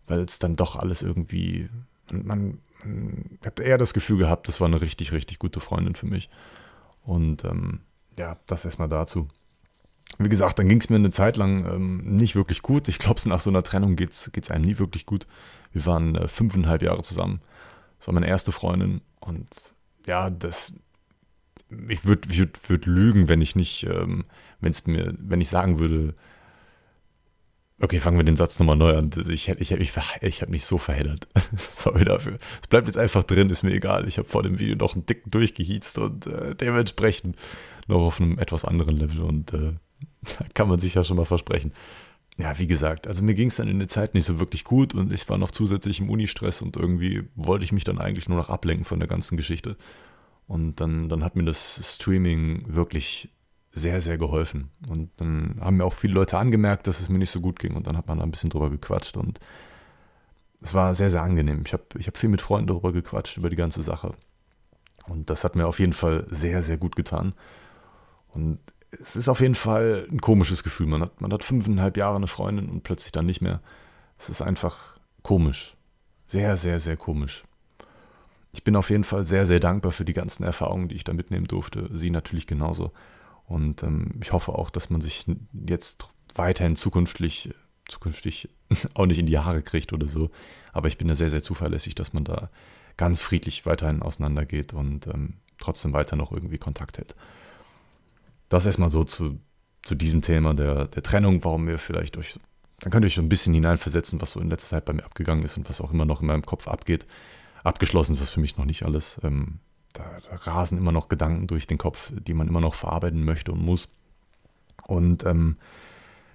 weil 0.06 0.20
es 0.20 0.38
dann 0.38 0.56
doch 0.56 0.76
alles 0.76 1.02
irgendwie 1.02 1.68
man, 2.10 2.26
man, 2.26 2.58
man 2.84 3.38
ich 3.40 3.46
habe 3.46 3.62
eher 3.62 3.78
das 3.78 3.94
Gefühl 3.94 4.18
gehabt, 4.18 4.48
das 4.48 4.60
war 4.60 4.68
eine 4.68 4.80
richtig, 4.80 5.12
richtig 5.12 5.38
gute 5.38 5.60
Freundin 5.60 5.94
für 5.94 6.06
mich. 6.06 6.28
Und 7.02 7.44
ähm, 7.44 7.80
ja, 8.16 8.36
das 8.46 8.64
erstmal 8.64 8.88
dazu. 8.88 9.28
Wie 10.18 10.28
gesagt, 10.28 10.58
dann 10.58 10.68
ging 10.68 10.80
es 10.80 10.90
mir 10.90 10.96
eine 10.96 11.10
Zeit 11.10 11.36
lang 11.36 11.66
ähm, 11.66 12.16
nicht 12.16 12.36
wirklich 12.36 12.62
gut. 12.62 12.88
Ich 12.88 12.98
glaube, 12.98 13.20
nach 13.28 13.40
so 13.40 13.50
einer 13.50 13.62
Trennung 13.62 13.96
geht 13.96 14.12
es 14.12 14.50
einem 14.50 14.64
nie 14.64 14.78
wirklich 14.78 15.06
gut. 15.06 15.26
Wir 15.72 15.86
waren 15.86 16.14
äh, 16.14 16.28
fünfeinhalb 16.28 16.82
Jahre 16.82 17.02
zusammen. 17.02 17.40
Das 17.98 18.06
war 18.06 18.14
meine 18.14 18.28
erste 18.28 18.52
Freundin. 18.52 19.00
Und 19.20 19.74
ja, 20.06 20.30
das, 20.30 20.74
ich 21.88 22.04
würde 22.04 22.28
würd, 22.36 22.68
würd 22.68 22.86
lügen, 22.86 23.28
wenn 23.28 23.40
ich 23.40 23.56
nicht, 23.56 23.84
ähm, 23.84 24.24
wenn 24.60 24.70
es 24.70 24.86
mir, 24.86 25.14
wenn 25.18 25.40
ich 25.40 25.48
sagen 25.48 25.78
würde, 25.78 26.14
okay, 27.80 28.00
fangen 28.00 28.16
wir 28.16 28.24
den 28.24 28.36
Satz 28.36 28.58
nochmal 28.58 28.76
neu 28.76 28.96
an. 28.96 29.10
Ich, 29.28 29.48
ich, 29.48 29.72
ich, 29.72 29.96
ich 30.20 30.40
habe 30.42 30.50
mich 30.50 30.64
so 30.64 30.78
verheddert. 30.78 31.26
Sorry 31.56 32.04
dafür. 32.04 32.38
Es 32.62 32.68
bleibt 32.68 32.86
jetzt 32.86 32.98
einfach 32.98 33.24
drin, 33.24 33.50
ist 33.50 33.62
mir 33.62 33.72
egal. 33.72 34.06
Ich 34.06 34.18
habe 34.18 34.28
vor 34.28 34.42
dem 34.42 34.58
Video 34.58 34.76
noch 34.76 34.94
einen 34.94 35.06
dicken 35.06 35.30
durchgehiezt 35.30 35.98
und 35.98 36.26
äh, 36.26 36.54
dementsprechend 36.54 37.36
noch 37.88 38.00
auf 38.00 38.20
einem 38.20 38.38
etwas 38.38 38.64
anderen 38.64 38.96
Level 38.96 39.22
und 39.22 39.52
äh, 39.52 39.74
kann 40.54 40.68
man 40.68 40.78
sich 40.78 40.94
ja 40.94 41.04
schon 41.04 41.16
mal 41.16 41.24
versprechen. 41.24 41.72
Ja, 42.36 42.58
wie 42.58 42.66
gesagt, 42.66 43.06
also 43.06 43.22
mir 43.22 43.34
ging 43.34 43.48
es 43.48 43.56
dann 43.56 43.68
in 43.68 43.78
der 43.78 43.88
Zeit 43.88 44.14
nicht 44.14 44.24
so 44.24 44.40
wirklich 44.40 44.64
gut 44.64 44.92
und 44.92 45.12
ich 45.12 45.28
war 45.28 45.38
noch 45.38 45.52
zusätzlich 45.52 46.00
im 46.00 46.10
Uni-Stress 46.10 46.62
und 46.62 46.76
irgendwie 46.76 47.28
wollte 47.36 47.64
ich 47.64 47.70
mich 47.70 47.84
dann 47.84 47.98
eigentlich 47.98 48.28
nur 48.28 48.38
noch 48.38 48.50
ablenken 48.50 48.84
von 48.84 48.98
der 48.98 49.08
ganzen 49.08 49.36
Geschichte. 49.36 49.76
Und 50.46 50.80
dann, 50.80 51.08
dann 51.08 51.24
hat 51.24 51.36
mir 51.36 51.44
das 51.44 51.80
Streaming 51.94 52.64
wirklich 52.66 53.30
sehr, 53.72 54.00
sehr 54.00 54.18
geholfen. 54.18 54.70
Und 54.88 55.10
dann 55.16 55.58
haben 55.60 55.78
mir 55.78 55.84
auch 55.84 55.94
viele 55.94 56.14
Leute 56.14 56.38
angemerkt, 56.38 56.86
dass 56.86 57.00
es 57.00 57.08
mir 57.08 57.18
nicht 57.18 57.30
so 57.30 57.40
gut 57.40 57.58
ging. 57.58 57.74
Und 57.74 57.86
dann 57.86 57.96
hat 57.96 58.06
man 58.06 58.18
da 58.18 58.24
ein 58.24 58.30
bisschen 58.30 58.50
drüber 58.50 58.70
gequatscht. 58.70 59.16
Und 59.16 59.40
es 60.60 60.74
war 60.74 60.94
sehr, 60.94 61.10
sehr 61.10 61.22
angenehm. 61.22 61.62
Ich 61.66 61.72
habe 61.72 61.84
ich 61.98 62.06
hab 62.06 62.16
viel 62.16 62.28
mit 62.28 62.40
Freunden 62.40 62.68
darüber 62.68 62.92
gequatscht, 62.92 63.36
über 63.36 63.50
die 63.50 63.56
ganze 63.56 63.82
Sache. 63.82 64.14
Und 65.06 65.28
das 65.28 65.44
hat 65.44 65.56
mir 65.56 65.66
auf 65.66 65.80
jeden 65.80 65.92
Fall 65.92 66.26
sehr, 66.30 66.62
sehr 66.62 66.76
gut 66.76 66.96
getan. 66.96 67.34
Und 68.28 68.58
es 69.00 69.16
ist 69.16 69.28
auf 69.28 69.40
jeden 69.40 69.54
Fall 69.54 70.06
ein 70.10 70.20
komisches 70.20 70.62
Gefühl. 70.62 70.86
Man 70.86 71.02
hat, 71.02 71.20
man 71.20 71.32
hat 71.32 71.44
fünfeinhalb 71.44 71.96
Jahre 71.96 72.16
eine 72.16 72.26
Freundin 72.26 72.68
und 72.68 72.82
plötzlich 72.82 73.12
dann 73.12 73.26
nicht 73.26 73.40
mehr. 73.40 73.60
Es 74.18 74.28
ist 74.28 74.42
einfach 74.42 74.94
komisch. 75.22 75.74
Sehr, 76.26 76.56
sehr, 76.56 76.80
sehr 76.80 76.96
komisch 76.96 77.44
ich 78.54 78.62
bin 78.62 78.76
auf 78.76 78.90
jeden 78.90 79.04
Fall 79.04 79.26
sehr, 79.26 79.46
sehr 79.46 79.60
dankbar 79.60 79.92
für 79.92 80.04
die 80.04 80.12
ganzen 80.12 80.44
Erfahrungen, 80.44 80.88
die 80.88 80.94
ich 80.94 81.04
da 81.04 81.12
mitnehmen 81.12 81.46
durfte. 81.46 81.90
Sie 81.92 82.10
natürlich 82.10 82.46
genauso. 82.46 82.92
Und 83.46 83.82
ähm, 83.82 84.12
ich 84.22 84.32
hoffe 84.32 84.52
auch, 84.52 84.70
dass 84.70 84.90
man 84.90 85.00
sich 85.00 85.26
jetzt 85.66 86.08
weiterhin 86.36 86.76
zukünftig, 86.76 87.52
zukünftig 87.86 88.48
auch 88.94 89.06
nicht 89.06 89.18
in 89.18 89.26
die 89.26 89.38
Haare 89.38 89.62
kriegt 89.62 89.92
oder 89.92 90.06
so. 90.06 90.30
Aber 90.72 90.86
ich 90.86 90.98
bin 90.98 91.08
da 91.08 91.14
sehr, 91.14 91.30
sehr 91.30 91.42
zuverlässig, 91.42 91.96
dass 91.96 92.12
man 92.12 92.24
da 92.24 92.48
ganz 92.96 93.20
friedlich 93.20 93.66
weiterhin 93.66 94.02
auseinandergeht 94.02 94.72
und 94.72 95.08
ähm, 95.08 95.34
trotzdem 95.58 95.92
weiter 95.92 96.14
noch 96.14 96.30
irgendwie 96.30 96.58
Kontakt 96.58 96.98
hält. 96.98 97.16
Das 98.54 98.66
erstmal 98.66 98.88
so 98.88 99.02
zu, 99.02 99.40
zu 99.82 99.96
diesem 99.96 100.22
Thema 100.22 100.54
der, 100.54 100.84
der 100.84 101.02
Trennung, 101.02 101.42
warum 101.42 101.66
wir 101.66 101.76
vielleicht 101.76 102.16
euch, 102.16 102.38
dann 102.78 102.92
könnt 102.92 103.04
ihr 103.04 103.08
euch 103.08 103.18
ein 103.18 103.28
bisschen 103.28 103.52
hineinversetzen, 103.52 104.22
was 104.22 104.30
so 104.30 104.38
in 104.38 104.48
letzter 104.48 104.68
Zeit 104.68 104.84
bei 104.84 104.92
mir 104.92 105.04
abgegangen 105.04 105.44
ist 105.44 105.56
und 105.56 105.68
was 105.68 105.80
auch 105.80 105.90
immer 105.90 106.04
noch 106.04 106.20
in 106.20 106.28
meinem 106.28 106.46
Kopf 106.46 106.68
abgeht. 106.68 107.04
Abgeschlossen 107.64 108.12
ist 108.12 108.20
das 108.20 108.30
für 108.30 108.38
mich 108.38 108.56
noch 108.56 108.64
nicht 108.64 108.84
alles. 108.84 109.18
Ähm, 109.24 109.58
da, 109.92 110.04
da, 110.30 110.36
rasen 110.52 110.78
immer 110.78 110.92
noch 110.92 111.08
Gedanken 111.08 111.48
durch 111.48 111.66
den 111.66 111.78
Kopf, 111.78 112.12
die 112.14 112.32
man 112.32 112.46
immer 112.46 112.60
noch 112.60 112.74
verarbeiten 112.74 113.24
möchte 113.24 113.50
und 113.50 113.60
muss. 113.60 113.88
Und 114.86 115.26
ähm, 115.26 115.56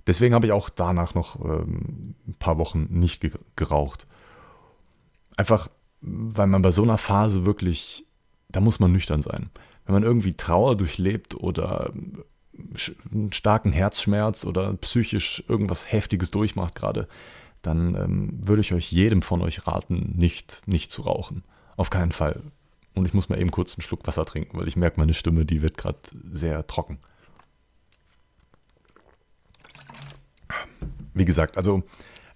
deswegen 0.05 0.35
habe 0.35 0.45
ich 0.45 0.51
auch 0.51 0.69
danach 0.69 1.15
noch 1.15 1.39
ähm, 1.45 2.15
ein 2.27 2.35
paar 2.37 2.57
Wochen 2.57 2.87
nicht 2.89 3.21
ge 3.21 3.31
geraucht. 3.55 4.07
Einfach, 5.37 5.69
weil 6.01 6.47
man 6.47 6.63
bei 6.63 6.73
so 6.73 6.83
einer 6.83 6.97
Phase 6.97 7.45
wirklich, 7.45 8.05
da 8.49 8.59
muss 8.59 8.81
man 8.81 8.91
nüchtern 8.91 9.21
sein. 9.21 9.51
Wenn 9.89 9.95
man 9.95 10.03
irgendwie 10.03 10.35
Trauer 10.35 10.77
durchlebt 10.77 11.33
oder 11.33 11.91
einen 13.11 13.33
starken 13.33 13.71
Herzschmerz 13.71 14.45
oder 14.45 14.71
psychisch 14.75 15.43
irgendwas 15.47 15.91
Heftiges 15.91 16.29
durchmacht 16.29 16.75
gerade, 16.75 17.07
dann 17.63 17.95
ähm, 17.95 18.29
würde 18.39 18.61
ich 18.61 18.71
euch 18.71 18.91
jedem 18.91 19.23
von 19.23 19.41
euch 19.41 19.65
raten, 19.65 20.13
nicht, 20.15 20.61
nicht 20.67 20.91
zu 20.91 21.01
rauchen. 21.01 21.43
Auf 21.75 21.89
keinen 21.89 22.11
Fall. 22.11 22.43
Und 22.93 23.05
ich 23.05 23.15
muss 23.15 23.29
mal 23.29 23.41
eben 23.41 23.49
kurz 23.49 23.73
einen 23.73 23.81
Schluck 23.81 24.05
Wasser 24.05 24.25
trinken, 24.25 24.59
weil 24.59 24.67
ich 24.67 24.75
merke, 24.75 24.99
meine 24.99 25.15
Stimme, 25.15 25.43
die 25.43 25.63
wird 25.63 25.75
gerade 25.75 25.97
sehr 26.31 26.67
trocken. 26.67 26.99
Wie 31.15 31.25
gesagt, 31.25 31.57
also 31.57 31.81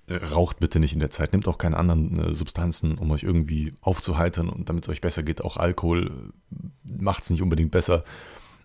raucht 0.09 0.59
bitte 0.59 0.79
nicht 0.79 0.93
in 0.93 0.99
der 0.99 1.11
Zeit. 1.11 1.33
Nehmt 1.33 1.47
auch 1.47 1.57
keine 1.57 1.77
anderen 1.77 2.19
äh, 2.19 2.33
Substanzen, 2.33 2.97
um 2.97 3.11
euch 3.11 3.23
irgendwie 3.23 3.73
aufzuheitern 3.81 4.49
und 4.49 4.69
damit 4.69 4.83
es 4.83 4.89
euch 4.89 5.01
besser 5.01 5.23
geht. 5.23 5.43
Auch 5.43 5.57
Alkohol 5.57 6.07
äh, 6.07 6.55
macht 6.83 7.23
es 7.23 7.29
nicht 7.29 7.41
unbedingt 7.41 7.71
besser. 7.71 8.03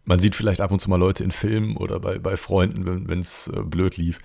Man 0.05 0.21
sieht 0.21 0.35
vielleicht 0.35 0.61
ab 0.61 0.71
und 0.71 0.81
zu 0.81 0.91
mal 0.91 0.97
Leute 0.97 1.23
in 1.23 1.33
Filmen 1.33 1.77
oder 1.77 2.01
bei, 2.01 2.19
bei 2.19 2.37
Freunden, 2.37 3.09
wenn 3.09 3.19
es 3.21 3.49
äh, 3.49 3.63
blöd 3.63 3.97
lief 3.97 4.21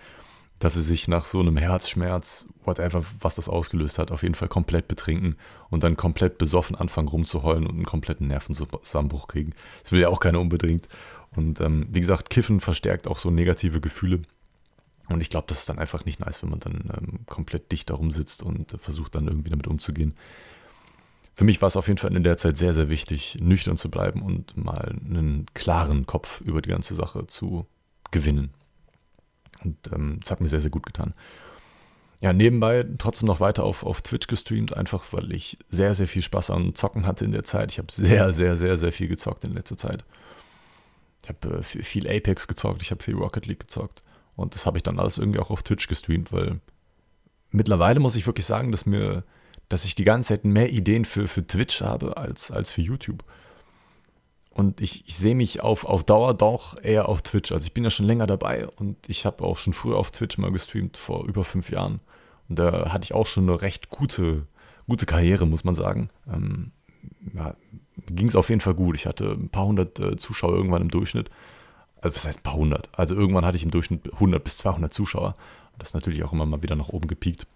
dass 0.64 0.76
sie 0.76 0.82
sich 0.82 1.10
nach 1.10 1.26
so 1.26 1.42
einem 1.42 1.58
Herzschmerz, 1.58 2.46
whatever, 2.64 3.04
was 3.20 3.36
das 3.36 3.50
ausgelöst 3.50 4.00
hat, 4.00 4.12
auf 4.12 4.24
jeden 4.24 4.36
Fall 4.36 4.48
komplett 4.48 4.88
betrinken 4.88 5.36
und 5.70 5.84
dann 5.84 5.98
komplett 5.98 6.38
besoffen 6.38 6.78
anfangen 6.78 7.10
rumzuheulen 7.10 7.68
und 7.68 7.76
einen 7.76 7.86
kompletten 7.86 8.28
Nervenzusammenbruch 8.28 9.28
kriegen. 9.28 9.54
Das 9.82 9.92
will 9.92 10.00
ja 10.00 10.08
auch 10.08 10.22
keiner 10.22 10.40
unbedingt. 10.40 10.88
Und 11.36 11.60
ähm, 11.60 11.88
wie 11.90 12.00
gesagt, 12.00 12.30
Kiffen 12.30 12.62
verstärkt 12.62 13.08
auch 13.08 13.18
so 13.18 13.30
negative 13.30 13.82
Gefühle. 13.82 14.22
Und 15.10 15.22
ich 15.22 15.30
glaube, 15.30 15.48
das 15.48 15.60
ist 15.60 15.70
dann 15.70 15.80
einfach 15.80 16.06
nicht 16.06 16.20
nice, 16.20 16.42
wenn 16.44 16.50
man 16.50 16.60
dann 16.60 16.90
ähm, 16.98 17.26
komplett 17.26 17.72
dicht 17.72 17.90
darum 17.90 18.12
sitzt 18.12 18.42
und 18.42 18.76
versucht 18.80 19.16
dann 19.16 19.28
irgendwie 19.28 19.50
damit 19.50 19.68
umzugehen. 19.68 20.16
Für 21.36 21.44
mich 21.44 21.62
war 21.62 21.68
es 21.68 21.78
auf 21.78 21.88
jeden 21.88 21.98
Fall 21.98 22.16
in 22.16 22.24
der 22.24 22.38
Zeit 22.38 22.58
sehr, 22.58 22.74
sehr 22.74 22.90
wichtig, 22.90 23.38
nüchtern 23.42 23.76
zu 23.76 23.90
bleiben 23.90 24.22
und 24.22 24.56
mal 24.56 24.96
einen 25.04 25.48
klaren 25.54 26.06
Kopf 26.06 26.42
über 26.42 26.62
die 26.62 26.70
ganze 26.70 26.96
Sache 26.96 27.28
zu 27.28 27.66
gewinnen. 28.12 28.52
Und 29.64 29.78
ähm, 29.94 30.20
das 30.22 30.32
hat 30.32 30.42
mir 30.42 30.48
sehr, 30.48 30.60
sehr 30.60 30.70
gut 30.70 30.86
getan. 30.86 31.14
Ja, 32.22 32.32
nebenbei 32.32 32.86
trotzdem 33.00 33.28
noch 33.28 33.42
weiter 33.42 33.64
auf, 33.64 33.84
auf 33.84 34.02
Twitch 34.02 34.28
gestreamt, 34.28 34.78
einfach 34.78 35.04
weil 35.12 35.34
ich 35.34 35.58
sehr, 35.70 35.94
sehr 35.96 36.08
viel 36.08 36.22
Spaß 36.22 36.52
am 36.52 36.74
Zocken 36.74 37.06
hatte 37.06 37.26
in 37.26 37.32
der 37.32 37.44
Zeit. 37.44 37.72
Ich 37.72 37.80
habe 37.80 37.92
sehr, 37.92 38.32
sehr, 38.32 38.56
sehr, 38.56 38.78
sehr 38.78 38.94
viel 38.94 39.10
gezockt 39.10 39.44
in 39.44 39.54
letzter 39.54 39.76
Zeit. 39.76 40.06
Ich 41.24 41.30
habe 41.30 41.58
äh, 41.58 41.64
viel 41.64 42.08
Apex 42.08 42.48
gezockt, 42.48 42.82
ich 42.82 42.92
habe 42.92 43.04
viel 43.04 43.16
Rocket 43.16 43.46
League 43.46 43.62
gezockt. 43.62 44.04
Und 44.36 44.56
das 44.56 44.66
habe 44.66 44.78
ich 44.78 44.84
dann 44.84 45.00
alles 45.00 45.18
irgendwie 45.18 45.40
auch 45.40 45.52
auf 45.52 45.64
Twitch 45.64 45.88
gestreamt, 45.88 46.32
weil 46.32 46.60
mittlerweile 47.52 48.00
muss 48.00 48.16
ich 48.16 48.26
wirklich 48.26 48.46
sagen, 48.46 48.72
dass 48.72 48.86
mir, 48.86 49.24
dass 49.70 49.86
ich 49.86 49.96
die 49.96 50.04
ganze 50.04 50.30
Zeit 50.30 50.46
mehr 50.46 50.72
Ideen 50.72 51.06
für, 51.06 51.28
für 51.28 51.46
Twitch 51.46 51.82
habe 51.82 52.18
als, 52.18 52.52
als 52.52 52.72
für 52.72 52.82
YouTube. 52.82 53.24
Und 54.50 54.82
ich, 54.82 55.08
ich 55.08 55.18
sehe 55.18 55.36
mich 55.36 55.62
auf, 55.62 55.86
auf 55.86 56.04
Dauer 56.04 56.36
doch 56.36 56.76
eher 56.82 57.10
auf 57.10 57.22
Twitch. 57.24 57.52
Also 57.52 57.66
ich 57.66 57.74
bin 57.74 57.84
ja 57.84 57.90
schon 57.90 58.06
länger 58.06 58.28
dabei 58.28 58.68
und 58.68 59.10
ich 59.10 59.26
habe 59.26 59.44
auch 59.44 59.58
schon 59.58 59.74
früher 59.74 59.98
auf 59.98 60.12
Twitch 60.12 60.38
mal 60.38 60.52
gestreamt, 60.52 60.98
vor 60.98 61.26
über 61.26 61.44
fünf 61.44 61.72
Jahren. 61.72 62.02
Und 62.50 62.60
da 62.60 62.92
hatte 62.92 63.06
ich 63.06 63.14
auch 63.14 63.26
schon 63.26 63.50
eine 63.50 63.62
recht 63.62 63.90
gute, 63.90 64.46
gute 64.88 65.06
Karriere, 65.06 65.48
muss 65.48 65.64
man 65.64 65.74
sagen. 65.74 66.10
Ähm, 66.32 66.72
ja, 67.34 67.56
Ging 68.08 68.28
es 68.28 68.36
auf 68.36 68.50
jeden 68.50 68.62
Fall 68.62 68.74
gut. 68.74 68.96
Ich 68.96 69.06
hatte 69.06 69.32
ein 69.32 69.50
paar 69.50 69.66
hundert 69.66 70.00
äh, 70.00 70.18
Zuschauer 70.18 70.54
irgendwann 70.54 70.82
im 70.82 70.90
Durchschnitt. 70.90 71.30
Also 72.04 72.16
was 72.18 72.26
heißt 72.26 72.40
ein 72.40 72.44
paar 72.44 72.56
hundert? 72.56 72.90
Also 72.92 73.16
irgendwann 73.16 73.46
hatte 73.46 73.56
ich 73.56 73.64
im 73.64 73.72
Durchschnitt 73.72 74.14
100 74.14 74.44
bis 74.44 74.58
200 74.58 74.94
Zuschauer. 74.94 75.36
Das 75.80 75.90
ist 75.90 75.94
natürlich 75.94 76.24
auch 76.24 76.34
immer 76.34 76.46
mal 76.46 76.62
wieder 76.62 76.76
nach 76.76 76.90
oben 76.90 77.08
gepiekt. 77.08 77.48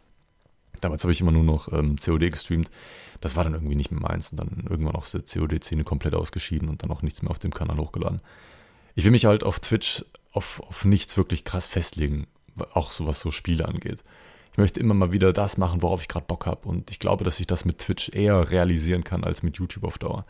Damals 0.79 1.03
habe 1.03 1.11
ich 1.11 1.19
immer 1.19 1.33
nur 1.33 1.43
noch 1.43 1.71
ähm, 1.73 1.97
COD 1.97 2.31
gestreamt. 2.31 2.69
Das 3.19 3.35
war 3.35 3.43
dann 3.43 3.53
irgendwie 3.53 3.75
nicht 3.75 3.91
mehr 3.91 3.99
meins 3.99 4.31
und 4.31 4.37
dann 4.37 4.65
irgendwann 4.69 4.95
auch 4.95 5.05
die 5.05 5.19
COD-Szene 5.19 5.83
komplett 5.83 6.15
ausgeschieden 6.15 6.69
und 6.69 6.81
dann 6.81 6.91
auch 6.91 7.01
nichts 7.01 7.21
mehr 7.21 7.31
auf 7.31 7.39
dem 7.39 7.53
Kanal 7.53 7.77
hochgeladen. 7.77 8.21
Ich 8.95 9.03
will 9.03 9.11
mich 9.11 9.25
halt 9.25 9.43
auf 9.43 9.59
Twitch 9.59 10.05
auf, 10.31 10.61
auf 10.61 10.85
nichts 10.85 11.17
wirklich 11.17 11.43
krass 11.43 11.65
festlegen, 11.65 12.27
auch 12.73 12.91
so 12.91 13.05
was 13.05 13.19
so 13.19 13.31
Spiele 13.31 13.67
angeht. 13.67 14.03
Ich 14.53 14.57
möchte 14.57 14.79
immer 14.79 14.93
mal 14.93 15.11
wieder 15.11 15.33
das 15.33 15.57
machen, 15.57 15.81
worauf 15.81 16.01
ich 16.01 16.07
gerade 16.07 16.25
Bock 16.25 16.45
habe 16.45 16.69
und 16.69 16.89
ich 16.89 16.99
glaube, 16.99 17.23
dass 17.23 17.39
ich 17.39 17.47
das 17.47 17.65
mit 17.65 17.79
Twitch 17.79 18.09
eher 18.09 18.49
realisieren 18.49 19.03
kann 19.03 19.23
als 19.23 19.43
mit 19.43 19.57
YouTube 19.57 19.83
auf 19.83 19.97
Dauer. 19.97 20.25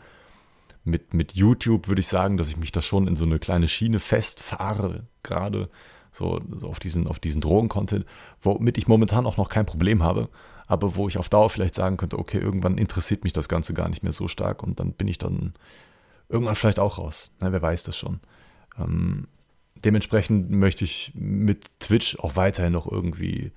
Mit, 0.88 1.14
mit 1.14 1.34
YouTube 1.34 1.88
würde 1.88 2.00
ich 2.00 2.08
sagen, 2.08 2.36
dass 2.36 2.48
ich 2.48 2.56
mich 2.56 2.72
da 2.72 2.82
schon 2.82 3.06
in 3.06 3.16
so 3.16 3.24
eine 3.24 3.38
kleine 3.38 3.68
Schiene 3.68 3.98
festfahre, 3.98 5.04
gerade 5.22 5.68
so, 6.12 6.40
so 6.58 6.68
auf 6.68 6.80
diesen, 6.80 7.06
auf 7.06 7.18
diesen 7.18 7.40
Drogen-Content, 7.40 8.04
womit 8.40 8.78
ich 8.78 8.88
momentan 8.88 9.26
auch 9.26 9.36
noch 9.36 9.48
kein 9.48 9.66
Problem 9.66 10.02
habe, 10.02 10.28
aber 10.66 10.96
wo 10.96 11.08
ich 11.08 11.18
auf 11.18 11.28
Dauer 11.28 11.50
vielleicht 11.50 11.74
sagen 11.74 11.96
könnte, 11.96 12.18
okay, 12.18 12.38
irgendwann 12.38 12.78
interessiert 12.78 13.24
mich 13.24 13.32
das 13.32 13.48
Ganze 13.48 13.74
gar 13.74 13.88
nicht 13.88 14.02
mehr 14.02 14.12
so 14.12 14.28
stark 14.28 14.62
und 14.62 14.80
dann 14.80 14.92
bin 14.92 15.08
ich 15.08 15.18
dann 15.18 15.54
irgendwann 16.28 16.56
vielleicht 16.56 16.78
auch 16.78 16.98
raus. 16.98 17.30
Na, 17.40 17.52
wer 17.52 17.62
weiß 17.62 17.84
das 17.84 17.96
schon. 17.96 18.20
Ähm, 18.78 19.28
dementsprechend 19.76 20.50
möchte 20.50 20.84
ich 20.84 21.12
mit 21.14 21.66
Twitch 21.80 22.18
auch 22.18 22.36
weiterhin 22.36 22.72
noch 22.72 22.90
irgendwie 22.90 23.52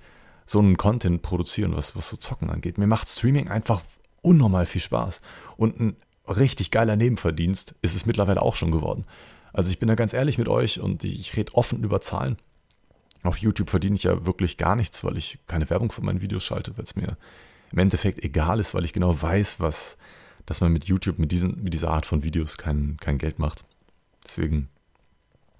so 0.46 0.58
einen 0.58 0.76
Content 0.76 1.22
produzieren, 1.22 1.74
was, 1.76 1.96
was 1.96 2.08
so 2.08 2.16
Zocken 2.16 2.50
angeht. 2.50 2.78
Mir 2.78 2.86
macht 2.86 3.08
Streaming 3.08 3.48
einfach 3.48 3.82
unnormal 4.22 4.66
viel 4.66 4.80
Spaß. 4.80 5.20
Und 5.56 5.80
ein 5.80 5.96
richtig 6.28 6.70
geiler 6.70 6.96
Nebenverdienst 6.96 7.74
ist 7.82 7.96
es 7.96 8.06
mittlerweile 8.06 8.42
auch 8.42 8.56
schon 8.56 8.70
geworden. 8.70 9.04
Also 9.52 9.70
ich 9.70 9.78
bin 9.78 9.88
da 9.88 9.94
ganz 9.94 10.12
ehrlich 10.12 10.38
mit 10.38 10.48
euch 10.48 10.80
und 10.80 11.04
ich 11.04 11.36
rede 11.36 11.54
offen 11.54 11.82
über 11.82 12.00
Zahlen. 12.00 12.36
Auf 13.22 13.36
YouTube 13.38 13.70
verdiene 13.70 13.96
ich 13.96 14.04
ja 14.04 14.26
wirklich 14.26 14.56
gar 14.56 14.76
nichts, 14.76 15.04
weil 15.04 15.16
ich 15.16 15.38
keine 15.46 15.68
Werbung 15.70 15.92
für 15.92 16.02
meine 16.02 16.20
Videos 16.20 16.44
schalte, 16.44 16.76
weil 16.76 16.84
es 16.84 16.96
mir 16.96 17.16
im 17.70 17.78
Endeffekt 17.78 18.22
egal 18.24 18.60
ist, 18.60 18.74
weil 18.74 18.84
ich 18.84 18.92
genau 18.92 19.20
weiß, 19.20 19.60
was, 19.60 19.96
dass 20.46 20.60
man 20.60 20.72
mit 20.72 20.86
YouTube, 20.86 21.18
mit, 21.18 21.32
diesen, 21.32 21.62
mit 21.62 21.72
dieser 21.74 21.90
Art 21.90 22.06
von 22.06 22.22
Videos 22.22 22.58
kein, 22.58 22.96
kein 23.00 23.18
Geld 23.18 23.38
macht. 23.38 23.64
Deswegen 24.24 24.68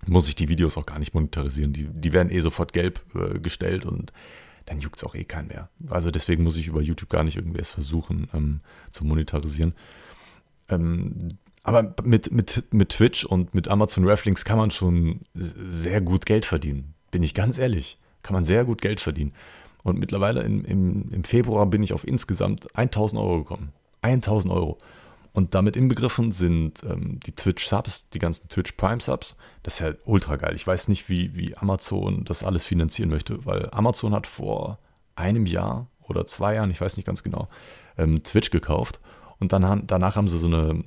muss 0.07 0.29
ich 0.29 0.35
die 0.35 0.49
Videos 0.49 0.77
auch 0.77 0.87
gar 0.87 0.99
nicht 0.99 1.15
monetarisieren. 1.15 1.73
Die, 1.73 1.85
die 1.85 2.13
werden 2.13 2.31
eh 2.31 2.41
sofort 2.41 2.73
gelb 2.73 3.01
äh, 3.15 3.39
gestellt 3.39 3.85
und 3.85 4.13
dann 4.67 4.81
juckt 4.81 4.97
es 4.97 5.05
auch 5.05 5.15
eh 5.15 5.25
keinen 5.25 5.49
mehr. 5.49 5.69
Also 5.89 6.11
deswegen 6.11 6.43
muss 6.43 6.57
ich 6.57 6.67
über 6.67 6.81
YouTube 6.81 7.11
gar 7.11 7.25
nicht 7.25 7.37
irgendwie 7.37 7.59
erst 7.59 7.73
versuchen 7.73 8.29
ähm, 8.33 8.61
zu 8.91 9.05
monetarisieren. 9.05 9.75
Ähm, 10.73 11.29
aber 11.63 11.95
mit, 12.03 12.33
mit, 12.33 12.65
mit 12.73 12.89
Twitch 12.89 13.25
und 13.25 13.55
mit 13.55 13.69
Amazon 13.69 14.09
Rafflinks 14.09 14.45
kann 14.45 14.59
man 14.59 14.71
schon 14.71 15.21
sehr 15.35 16.01
gut 16.01 16.27
Geld 16.27 16.45
verdienen. 16.45 16.95
Bin 17.11 17.23
ich 17.23 17.35
ganz 17.35 17.59
ehrlich. 17.59 17.99
Kann 18.23 18.35
man 18.35 18.45
sehr 18.45 18.65
gut 18.65 18.81
Geld 18.81 19.01
verdienen. 19.01 19.33
Und 19.85 19.99
mittlerweile 19.99 20.43
im, 20.43 20.65
im, 20.65 21.11
im 21.13 21.25
Februar 21.25 21.67
bin 21.67 21.83
ich 21.83 21.93
auf 21.93 22.07
insgesamt 22.07 22.77
1000 22.77 23.21
Euro 23.21 23.39
gekommen. 23.39 23.73
1000 24.03 24.53
Euro. 24.53 24.79
Und 25.33 25.55
damit 25.55 25.77
inbegriffen 25.77 26.33
sind 26.33 26.83
ähm, 26.85 27.19
die 27.21 27.33
Twitch-Subs, 27.33 28.11
die 28.11 28.19
ganzen 28.19 28.49
Twitch 28.49 28.73
Prime-Subs. 28.73 29.35
Das 29.63 29.75
ist 29.75 29.81
ja 29.81 29.93
ultra 30.05 30.37
geil. 30.37 30.55
Ich 30.55 30.67
weiß 30.67 30.89
nicht, 30.89 31.09
wie, 31.09 31.35
wie 31.35 31.57
Amazon 31.57 32.25
das 32.25 32.43
alles 32.43 32.65
finanzieren 32.65 33.09
möchte, 33.09 33.45
weil 33.47 33.69
Amazon 33.71 34.15
hat 34.15 34.27
vor 34.27 34.79
einem 35.15 35.47
Jahr 35.47 35.87
oder 36.03 36.27
zwei 36.27 36.57
Jahren, 36.57 36.71
ich 36.71 36.81
weiß 36.81 36.97
nicht 36.97 37.07
ganz 37.07 37.23
genau, 37.23 37.49
ähm, 37.97 38.23
Twitch 38.23 38.51
gekauft. 38.51 39.01
Und 39.43 39.53
dann, 39.53 39.89
danach 39.89 40.15
haben 40.15 40.29
sie 40.29 40.39
so 40.39 40.47
eine 40.47 40.85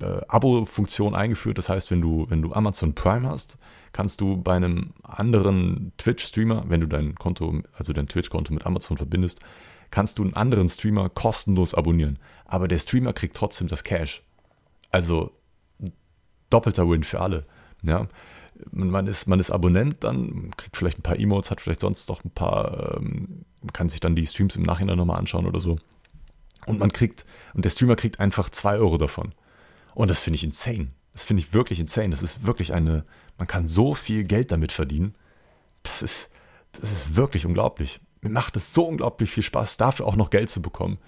äh, 0.00 0.22
Abo-Funktion 0.28 1.14
eingeführt. 1.14 1.58
Das 1.58 1.68
heißt, 1.68 1.90
wenn 1.90 2.00
du, 2.00 2.24
wenn 2.30 2.40
du 2.40 2.54
Amazon 2.54 2.94
Prime 2.94 3.28
hast, 3.28 3.58
kannst 3.92 4.22
du 4.22 4.38
bei 4.38 4.54
einem 4.54 4.94
anderen 5.02 5.92
Twitch-Streamer, 5.98 6.64
wenn 6.68 6.80
du 6.80 6.86
dein 6.86 7.16
Konto, 7.16 7.60
also 7.76 7.92
dein 7.92 8.08
Twitch-Konto 8.08 8.54
mit 8.54 8.64
Amazon 8.64 8.96
verbindest, 8.96 9.40
kannst 9.90 10.18
du 10.18 10.22
einen 10.22 10.32
anderen 10.32 10.70
Streamer 10.70 11.10
kostenlos 11.10 11.74
abonnieren. 11.74 12.18
Aber 12.46 12.66
der 12.66 12.78
Streamer 12.78 13.12
kriegt 13.12 13.36
trotzdem 13.36 13.68
das 13.68 13.84
Cash. 13.84 14.22
Also 14.90 15.32
doppelter 16.48 16.88
Win 16.88 17.04
für 17.04 17.20
alle. 17.20 17.42
Ja. 17.82 18.08
Man 18.70 19.06
ist, 19.06 19.26
man 19.26 19.38
ist 19.38 19.50
Abonnent 19.50 20.02
dann, 20.02 20.50
kriegt 20.56 20.78
vielleicht 20.78 21.00
ein 21.00 21.02
paar 21.02 21.18
Emotes, 21.18 21.50
hat 21.50 21.60
vielleicht 21.60 21.82
sonst 21.82 22.08
noch 22.08 22.24
ein 22.24 22.30
paar, 22.30 22.96
ähm, 22.96 23.44
kann 23.74 23.90
sich 23.90 24.00
dann 24.00 24.16
die 24.16 24.24
Streams 24.24 24.56
im 24.56 24.62
Nachhinein 24.62 24.96
nochmal 24.96 25.18
anschauen 25.18 25.44
oder 25.44 25.60
so. 25.60 25.76
Und 26.66 26.78
man 26.78 26.92
kriegt, 26.92 27.24
und 27.54 27.64
der 27.64 27.70
Streamer 27.70 27.96
kriegt 27.96 28.20
einfach 28.20 28.50
2 28.50 28.76
Euro 28.78 28.98
davon. 28.98 29.32
Und 29.94 30.10
das 30.10 30.20
finde 30.20 30.36
ich 30.36 30.44
insane. 30.44 30.88
Das 31.12 31.24
finde 31.24 31.42
ich 31.42 31.54
wirklich 31.54 31.80
insane. 31.80 32.10
Das 32.10 32.22
ist 32.22 32.44
wirklich 32.44 32.74
eine, 32.74 33.04
man 33.38 33.46
kann 33.46 33.68
so 33.68 33.94
viel 33.94 34.24
Geld 34.24 34.52
damit 34.52 34.72
verdienen. 34.72 35.14
Das 35.82 36.02
ist, 36.02 36.28
das 36.72 36.92
ist 36.92 37.16
wirklich 37.16 37.46
unglaublich. 37.46 38.00
Mir 38.20 38.30
macht 38.30 38.56
es 38.56 38.74
so 38.74 38.86
unglaublich 38.86 39.30
viel 39.30 39.42
Spaß, 39.42 39.76
dafür 39.76 40.06
auch 40.06 40.16
noch 40.16 40.30
Geld 40.30 40.50
zu 40.50 40.60
bekommen. 40.60 40.98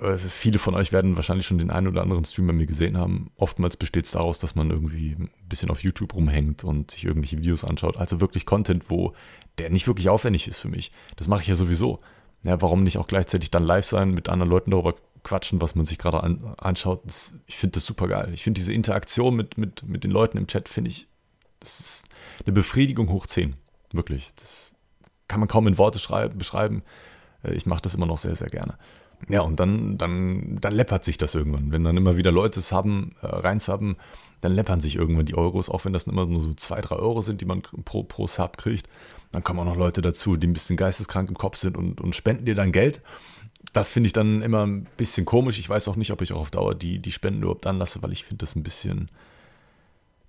Äh, 0.00 0.18
viele 0.18 0.58
von 0.58 0.74
euch 0.74 0.92
werden 0.92 1.16
wahrscheinlich 1.16 1.46
schon 1.46 1.58
den 1.58 1.70
einen 1.70 1.88
oder 1.88 2.02
anderen 2.02 2.24
Stream 2.24 2.48
bei 2.48 2.52
mir 2.52 2.66
gesehen 2.66 2.98
haben. 2.98 3.30
Oftmals 3.36 3.76
besteht 3.76 4.04
es 4.04 4.12
daraus, 4.12 4.38
dass 4.38 4.54
man 4.54 4.70
irgendwie 4.70 5.12
ein 5.12 5.30
bisschen 5.48 5.70
auf 5.70 5.82
YouTube 5.82 6.14
rumhängt 6.14 6.64
und 6.64 6.90
sich 6.90 7.04
irgendwelche 7.04 7.38
Videos 7.38 7.64
anschaut. 7.64 7.96
Also 7.96 8.20
wirklich 8.20 8.46
Content, 8.46 8.90
wo 8.90 9.14
der 9.58 9.70
nicht 9.70 9.86
wirklich 9.86 10.08
aufwendig 10.08 10.48
ist 10.48 10.58
für 10.58 10.68
mich. 10.68 10.92
Das 11.16 11.28
mache 11.28 11.42
ich 11.42 11.48
ja 11.48 11.54
sowieso. 11.54 12.00
Ja, 12.44 12.60
warum 12.60 12.82
nicht 12.82 12.98
auch 12.98 13.06
gleichzeitig 13.06 13.50
dann 13.50 13.64
live 13.64 13.86
sein, 13.86 14.10
mit 14.10 14.28
anderen 14.28 14.50
Leuten 14.50 14.72
darüber 14.72 14.94
quatschen, 15.22 15.60
was 15.60 15.74
man 15.74 15.84
sich 15.84 15.98
gerade 15.98 16.22
an, 16.22 16.54
anschaut. 16.58 17.02
Das, 17.04 17.34
ich 17.46 17.56
finde 17.56 17.74
das 17.74 17.86
super 17.86 18.08
geil. 18.08 18.30
Ich 18.34 18.42
finde 18.42 18.58
diese 18.58 18.72
Interaktion 18.72 19.36
mit, 19.36 19.58
mit, 19.58 19.84
mit 19.84 20.04
den 20.04 20.10
Leuten 20.10 20.38
im 20.38 20.46
Chat, 20.46 20.68
finde 20.68 20.90
ich, 20.90 21.06
das 21.60 21.78
ist 21.78 22.06
eine 22.44 22.52
Befriedigung 22.52 23.08
hoch 23.10 23.26
10. 23.26 23.54
Wirklich. 23.92 24.30
Das 24.36 24.72
kann 25.28 25.40
man 25.40 25.48
kaum 25.48 25.66
in 25.66 25.78
Worte 25.78 25.98
schreiben, 25.98 26.36
beschreiben. 26.36 26.82
Äh, 27.44 27.54
ich 27.54 27.66
mache 27.66 27.82
das 27.82 27.94
immer 27.94 28.06
noch 28.06 28.18
sehr, 28.18 28.34
sehr 28.34 28.48
gerne. 28.48 28.76
Ja, 29.28 29.42
und 29.42 29.60
dann, 29.60 29.98
dann, 29.98 30.58
dann 30.60 30.74
läppert 30.74 31.04
sich 31.04 31.18
das 31.18 31.34
irgendwann. 31.34 31.70
Wenn 31.70 31.84
dann 31.84 31.96
immer 31.96 32.16
wieder 32.16 32.32
Leute 32.32 32.60
haben, 32.72 33.14
äh, 33.22 33.26
reinsubben, 33.26 33.96
dann 34.42 34.52
läppern 34.52 34.80
sich 34.80 34.96
irgendwann 34.96 35.24
die 35.24 35.36
Euros, 35.36 35.70
auch 35.70 35.84
wenn 35.84 35.92
das 35.92 36.08
immer 36.08 36.26
nur 36.26 36.40
so 36.40 36.52
zwei, 36.54 36.80
drei 36.80 36.96
Euro 36.96 37.22
sind, 37.22 37.40
die 37.40 37.44
man 37.44 37.62
pro, 37.62 38.02
pro 38.02 38.26
Sub 38.26 38.58
kriegt. 38.58 38.88
Dann 39.30 39.44
kommen 39.44 39.60
auch 39.60 39.64
noch 39.64 39.76
Leute 39.76 40.02
dazu, 40.02 40.36
die 40.36 40.48
ein 40.48 40.52
bisschen 40.52 40.76
geisteskrank 40.76 41.28
im 41.28 41.38
Kopf 41.38 41.56
sind 41.56 41.76
und, 41.76 42.00
und 42.00 42.14
spenden 42.14 42.44
dir 42.44 42.56
dann 42.56 42.72
Geld. 42.72 43.00
Das 43.72 43.88
finde 43.88 44.08
ich 44.08 44.12
dann 44.12 44.42
immer 44.42 44.66
ein 44.66 44.88
bisschen 44.96 45.24
komisch. 45.24 45.60
Ich 45.60 45.68
weiß 45.68 45.86
auch 45.86 45.94
nicht, 45.94 46.10
ob 46.10 46.22
ich 46.22 46.32
auch 46.32 46.40
auf 46.40 46.50
Dauer 46.50 46.74
die, 46.74 46.98
die 46.98 47.12
Spenden 47.12 47.42
überhaupt 47.42 47.66
anlasse, 47.68 48.02
weil 48.02 48.10
ich 48.10 48.24
finde 48.24 48.42
das 48.42 48.56
ein 48.56 48.64
bisschen, 48.64 49.10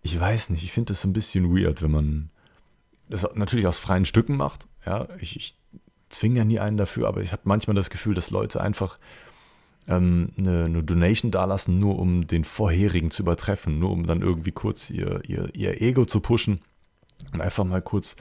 ich 0.03 0.17
weiß 0.17 0.51
nicht, 0.51 0.63
ich 0.63 0.71
finde 0.71 0.93
das 0.93 1.03
ein 1.03 1.11
bisschen 1.11 1.53
weird, 1.53 1.81
wenn 1.81 1.91
man 1.91 2.29
das 3.09 3.27
natürlich 3.33 3.65
aus 3.65 3.79
freien 3.79 4.05
Stücken 4.05 4.37
macht. 4.37 4.67
Ja, 4.85 5.07
ich, 5.19 5.35
ich 5.35 5.55
zwinge 6.09 6.37
ja 6.37 6.45
nie 6.45 6.59
einen 6.59 6.77
dafür, 6.77 7.07
aber 7.07 7.21
ich 7.21 7.31
habe 7.31 7.41
manchmal 7.45 7.75
das 7.75 7.89
Gefühl, 7.89 8.13
dass 8.13 8.29
Leute 8.29 8.61
einfach 8.61 8.99
ähm, 9.87 10.29
eine, 10.37 10.65
eine, 10.65 10.83
Donation 10.83 11.31
dalassen, 11.31 11.79
nur 11.79 11.99
um 11.99 12.27
den 12.27 12.45
vorherigen 12.45 13.11
zu 13.11 13.23
übertreffen, 13.23 13.79
nur 13.79 13.91
um 13.91 14.05
dann 14.05 14.21
irgendwie 14.21 14.51
kurz 14.51 14.89
ihr, 14.89 15.21
ihr, 15.27 15.49
ihr 15.55 15.81
Ego 15.81 16.05
zu 16.05 16.19
pushen 16.19 16.61
und 17.33 17.41
einfach 17.41 17.63
mal 17.63 17.81
kurz 17.81 18.15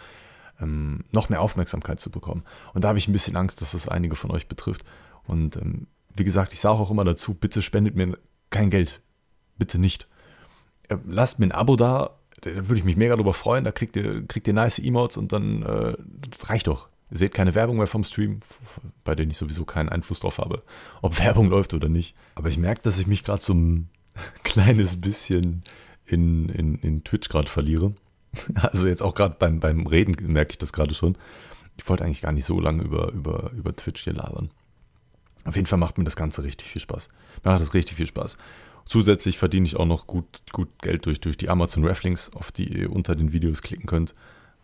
ähm, 0.60 1.04
noch 1.12 1.28
mehr 1.28 1.40
Aufmerksamkeit 1.40 2.00
zu 2.00 2.10
bekommen. 2.10 2.44
Und 2.74 2.84
da 2.84 2.88
habe 2.88 2.98
ich 2.98 3.08
ein 3.08 3.12
bisschen 3.12 3.36
Angst, 3.36 3.60
dass 3.60 3.72
das 3.72 3.88
einige 3.88 4.16
von 4.16 4.30
euch 4.30 4.48
betrifft. 4.48 4.84
Und 5.24 5.56
ähm, 5.56 5.86
wie 6.14 6.24
gesagt, 6.24 6.52
ich 6.52 6.60
sage 6.60 6.78
auch 6.78 6.90
immer 6.90 7.04
dazu, 7.04 7.34
bitte 7.34 7.62
spendet 7.62 7.96
mir 7.96 8.18
kein 8.50 8.70
Geld. 8.70 9.00
Bitte 9.56 9.78
nicht. 9.78 10.08
Äh, 10.88 10.96
lasst 11.06 11.38
mir 11.38 11.46
ein 11.46 11.52
Abo 11.52 11.76
da, 11.76 12.18
da 12.40 12.50
würde 12.68 12.78
ich 12.78 12.84
mich 12.84 12.96
mega 12.96 13.16
drüber 13.16 13.34
freuen. 13.34 13.64
Da 13.64 13.72
kriegt 13.72 13.96
ihr, 13.96 14.26
kriegt 14.26 14.46
ihr 14.46 14.54
nice 14.54 14.78
Emotes 14.78 15.16
und 15.16 15.32
dann 15.32 15.62
äh, 15.62 15.96
das 16.28 16.50
reicht 16.50 16.66
doch. 16.66 16.88
Ihr 17.12 17.18
seht 17.18 17.34
keine 17.34 17.54
Werbung 17.54 17.76
mehr 17.76 17.86
vom 17.86 18.04
Stream, 18.04 18.40
bei 19.04 19.14
denen 19.14 19.30
ich 19.30 19.36
sowieso 19.36 19.66
keinen 19.66 19.90
Einfluss 19.90 20.20
drauf 20.20 20.38
habe, 20.38 20.62
ob 21.02 21.18
Werbung 21.18 21.50
läuft 21.50 21.74
oder 21.74 21.90
nicht. 21.90 22.16
Aber 22.36 22.48
ich 22.48 22.56
merke, 22.56 22.80
dass 22.80 22.98
ich 22.98 23.06
mich 23.06 23.22
gerade 23.22 23.42
so 23.42 23.52
ein 23.52 23.90
kleines 24.44 24.98
bisschen 24.98 25.62
in, 26.06 26.48
in, 26.48 26.76
in 26.76 27.04
Twitch 27.04 27.28
gerade 27.28 27.48
verliere. 27.48 27.94
Also 28.54 28.86
jetzt 28.86 29.02
auch 29.02 29.14
gerade 29.14 29.36
beim, 29.38 29.60
beim 29.60 29.86
Reden 29.86 30.16
merke 30.32 30.52
ich 30.52 30.58
das 30.58 30.72
gerade 30.72 30.94
schon. 30.94 31.18
Ich 31.76 31.86
wollte 31.86 32.02
eigentlich 32.02 32.22
gar 32.22 32.32
nicht 32.32 32.46
so 32.46 32.58
lange 32.58 32.82
über, 32.82 33.12
über, 33.12 33.50
über 33.50 33.76
Twitch 33.76 34.04
hier 34.04 34.14
labern. 34.14 34.50
Auf 35.44 35.54
jeden 35.54 35.66
Fall 35.66 35.78
macht 35.78 35.98
mir 35.98 36.04
das 36.04 36.16
Ganze 36.16 36.42
richtig 36.42 36.68
viel 36.68 36.80
Spaß. 36.80 37.10
Macht 37.42 37.60
das 37.60 37.74
richtig 37.74 37.98
viel 37.98 38.06
Spaß. 38.06 38.38
Zusätzlich 38.86 39.36
verdiene 39.36 39.66
ich 39.66 39.76
auch 39.76 39.84
noch 39.84 40.06
gut, 40.06 40.24
gut 40.50 40.70
Geld 40.80 41.04
durch, 41.04 41.20
durch 41.20 41.36
die 41.36 41.50
Amazon 41.50 41.86
Rafflinks, 41.86 42.30
auf 42.32 42.52
die 42.52 42.72
ihr 42.72 42.90
unter 42.90 43.14
den 43.14 43.34
Videos 43.34 43.60
klicken 43.60 43.84
könnt 43.84 44.14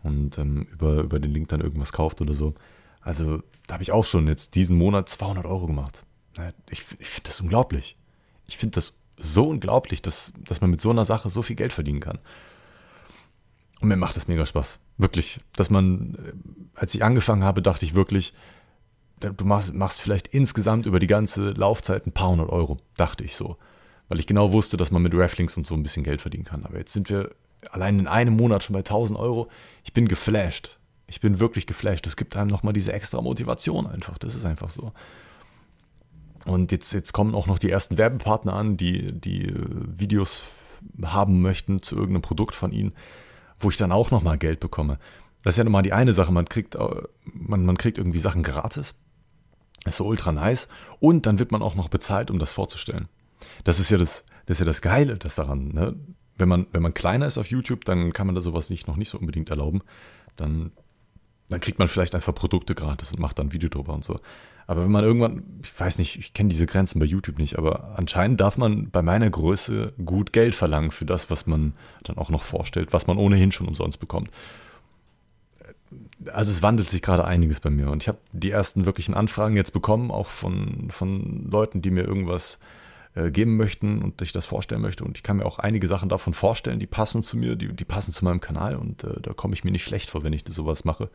und 0.03 0.37
ähm, 0.37 0.67
über, 0.71 1.01
über 1.01 1.19
den 1.19 1.31
Link 1.31 1.49
dann 1.49 1.61
irgendwas 1.61 1.93
kauft 1.93 2.21
oder 2.21 2.33
so. 2.33 2.55
Also 3.01 3.41
da 3.67 3.73
habe 3.73 3.83
ich 3.83 3.91
auch 3.91 4.05
schon 4.05 4.27
jetzt 4.27 4.55
diesen 4.55 4.77
Monat 4.77 5.09
200 5.09 5.45
Euro 5.45 5.67
gemacht. 5.67 6.05
Ich, 6.69 6.85
ich 6.99 7.07
finde 7.07 7.29
das 7.29 7.41
unglaublich. 7.41 7.97
Ich 8.47 8.57
finde 8.57 8.75
das 8.75 8.93
so 9.17 9.49
unglaublich, 9.49 10.01
dass, 10.01 10.33
dass 10.37 10.61
man 10.61 10.69
mit 10.69 10.81
so 10.81 10.89
einer 10.89 11.05
Sache 11.05 11.29
so 11.29 11.41
viel 11.41 11.55
Geld 11.55 11.73
verdienen 11.73 11.99
kann. 11.99 12.19
Und 13.81 13.89
mir 13.89 13.97
macht 13.97 14.15
das 14.15 14.27
mega 14.27 14.45
Spaß. 14.45 14.79
Wirklich. 14.97 15.41
Dass 15.55 15.69
man, 15.69 16.15
äh, 16.15 16.79
als 16.79 16.93
ich 16.95 17.03
angefangen 17.03 17.43
habe, 17.43 17.61
dachte 17.61 17.85
ich 17.85 17.95
wirklich, 17.95 18.33
du 19.19 19.45
machst, 19.45 19.73
machst 19.73 19.99
vielleicht 19.99 20.27
insgesamt 20.29 20.85
über 20.85 20.99
die 20.99 21.07
ganze 21.07 21.49
Laufzeit 21.51 22.07
ein 22.07 22.11
paar 22.11 22.29
hundert 22.29 22.49
Euro, 22.49 22.77
dachte 22.95 23.23
ich 23.23 23.35
so. 23.35 23.57
Weil 24.07 24.19
ich 24.19 24.27
genau 24.27 24.51
wusste, 24.53 24.77
dass 24.77 24.91
man 24.91 25.01
mit 25.01 25.13
Rafflings 25.13 25.55
und 25.57 25.65
so 25.65 25.75
ein 25.75 25.83
bisschen 25.83 26.03
Geld 26.03 26.21
verdienen 26.21 26.45
kann. 26.45 26.65
Aber 26.65 26.77
jetzt 26.77 26.93
sind 26.93 27.09
wir 27.09 27.31
allein 27.69 27.99
in 27.99 28.07
einem 28.07 28.35
Monat 28.35 28.63
schon 28.63 28.73
bei 28.73 28.79
1000 28.79 29.17
Euro. 29.19 29.49
Ich 29.83 29.93
bin 29.93 30.07
geflasht. 30.07 30.79
Ich 31.07 31.21
bin 31.21 31.39
wirklich 31.39 31.65
geflasht. 31.65 32.05
Es 32.07 32.15
gibt 32.15 32.35
einem 32.35 32.49
nochmal 32.49 32.73
diese 32.73 32.93
extra 32.93 33.21
Motivation 33.21 33.87
einfach. 33.87 34.17
Das 34.17 34.35
ist 34.35 34.45
einfach 34.45 34.69
so. 34.69 34.93
Und 36.45 36.71
jetzt, 36.71 36.93
jetzt 36.93 37.13
kommen 37.13 37.35
auch 37.35 37.47
noch 37.47 37.59
die 37.59 37.69
ersten 37.69 37.97
Werbepartner 37.97 38.53
an, 38.53 38.77
die, 38.77 39.11
die 39.11 39.49
äh, 39.49 39.55
Videos 39.59 40.43
haben 41.03 41.41
möchten 41.41 41.81
zu 41.81 41.95
irgendeinem 41.95 42.21
Produkt 42.21 42.55
von 42.55 42.71
ihnen, 42.71 42.93
wo 43.59 43.69
ich 43.69 43.77
dann 43.77 43.91
auch 43.91 44.11
nochmal 44.11 44.37
Geld 44.37 44.59
bekomme. 44.59 44.99
Das 45.43 45.53
ist 45.53 45.57
ja 45.57 45.63
nochmal 45.63 45.83
die 45.83 45.93
eine 45.93 46.13
Sache. 46.13 46.31
Man 46.31 46.47
kriegt, 46.47 46.75
äh, 46.75 47.01
man, 47.25 47.65
man 47.65 47.77
kriegt 47.77 47.97
irgendwie 47.97 48.19
Sachen 48.19 48.43
gratis. 48.43 48.95
ist 49.85 49.97
so 49.97 50.05
ultra 50.05 50.31
nice. 50.31 50.67
Und 50.99 51.25
dann 51.25 51.39
wird 51.39 51.51
man 51.51 51.61
auch 51.61 51.75
noch 51.75 51.89
bezahlt, 51.89 52.31
um 52.31 52.39
das 52.39 52.51
vorzustellen. 52.51 53.07
Das 53.63 53.79
ist 53.79 53.89
ja 53.89 53.97
das, 53.97 54.23
das 54.45 54.55
ist 54.55 54.59
ja 54.59 54.65
das 54.65 54.81
Geile, 54.81 55.17
das 55.17 55.35
daran. 55.35 55.69
Ne? 55.69 55.95
Wenn 56.39 56.49
man, 56.49 56.67
wenn 56.71 56.81
man 56.81 56.93
kleiner 56.93 57.27
ist 57.27 57.37
auf 57.37 57.51
YouTube, 57.51 57.85
dann 57.85 58.13
kann 58.13 58.25
man 58.25 58.35
da 58.35 58.41
sowas 58.41 58.69
nicht, 58.69 58.87
noch 58.87 58.95
nicht 58.95 59.09
so 59.09 59.19
unbedingt 59.19 59.49
erlauben. 59.49 59.81
Dann, 60.35 60.71
dann 61.49 61.59
kriegt 61.59 61.79
man 61.79 61.87
vielleicht 61.87 62.15
einfach 62.15 62.33
Produkte 62.33 62.75
gratis 62.75 63.11
und 63.11 63.19
macht 63.19 63.37
dann 63.37 63.47
ein 63.47 63.53
Video 63.53 63.69
drüber 63.69 63.93
und 63.93 64.03
so. 64.03 64.19
Aber 64.65 64.83
wenn 64.83 64.91
man 64.91 65.03
irgendwann, 65.03 65.43
ich 65.63 65.79
weiß 65.79 65.97
nicht, 65.97 66.17
ich 66.17 66.33
kenne 66.33 66.49
diese 66.49 66.67
Grenzen 66.67 66.99
bei 66.99 67.05
YouTube 67.05 67.39
nicht, 67.39 67.57
aber 67.57 67.97
anscheinend 67.97 68.39
darf 68.39 68.57
man 68.57 68.89
bei 68.91 69.01
meiner 69.01 69.29
Größe 69.29 69.93
gut 70.05 70.31
Geld 70.31 70.53
verlangen 70.55 70.91
für 70.91 71.05
das, 71.05 71.29
was 71.31 71.47
man 71.47 71.73
dann 72.03 72.17
auch 72.17 72.29
noch 72.29 72.43
vorstellt, 72.43 72.93
was 72.93 73.07
man 73.07 73.17
ohnehin 73.17 73.51
schon 73.51 73.67
umsonst 73.67 73.99
bekommt. 73.99 74.29
Also 76.31 76.51
es 76.51 76.61
wandelt 76.61 76.87
sich 76.87 77.01
gerade 77.01 77.25
einiges 77.25 77.59
bei 77.59 77.71
mir 77.71 77.89
und 77.89 78.03
ich 78.03 78.07
habe 78.07 78.19
die 78.31 78.51
ersten 78.51 78.85
wirklichen 78.85 79.15
Anfragen 79.15 79.55
jetzt 79.55 79.73
bekommen, 79.73 80.11
auch 80.11 80.27
von, 80.27 80.91
von 80.91 81.49
Leuten, 81.49 81.81
die 81.81 81.89
mir 81.89 82.03
irgendwas 82.03 82.55
äh, 82.55 82.78
geben 83.31 83.57
möchten 83.57 84.01
und 84.01 84.21
ich 84.21 84.31
das 84.31 84.45
vorstellen 84.45 84.81
möchte. 84.81 85.03
Und 85.03 85.17
ich 85.17 85.23
kann 85.23 85.37
mir 85.37 85.45
auch 85.45 85.59
einige 85.59 85.87
Sachen 85.87 86.09
davon 86.09 86.33
vorstellen, 86.33 86.79
die 86.79 86.87
passen 86.87 87.23
zu 87.23 87.37
mir, 87.37 87.55
die, 87.55 87.73
die 87.73 87.85
passen 87.85 88.13
zu 88.13 88.23
meinem 88.25 88.39
Kanal 88.39 88.75
und 88.75 89.03
äh, 89.03 89.19
da 89.21 89.33
komme 89.33 89.53
ich 89.53 89.63
mir 89.63 89.71
nicht 89.71 89.83
schlecht 89.83 90.09
vor, 90.09 90.23
wenn 90.23 90.33
ich 90.33 90.43
sowas 90.47 90.85
mache. 90.85 91.09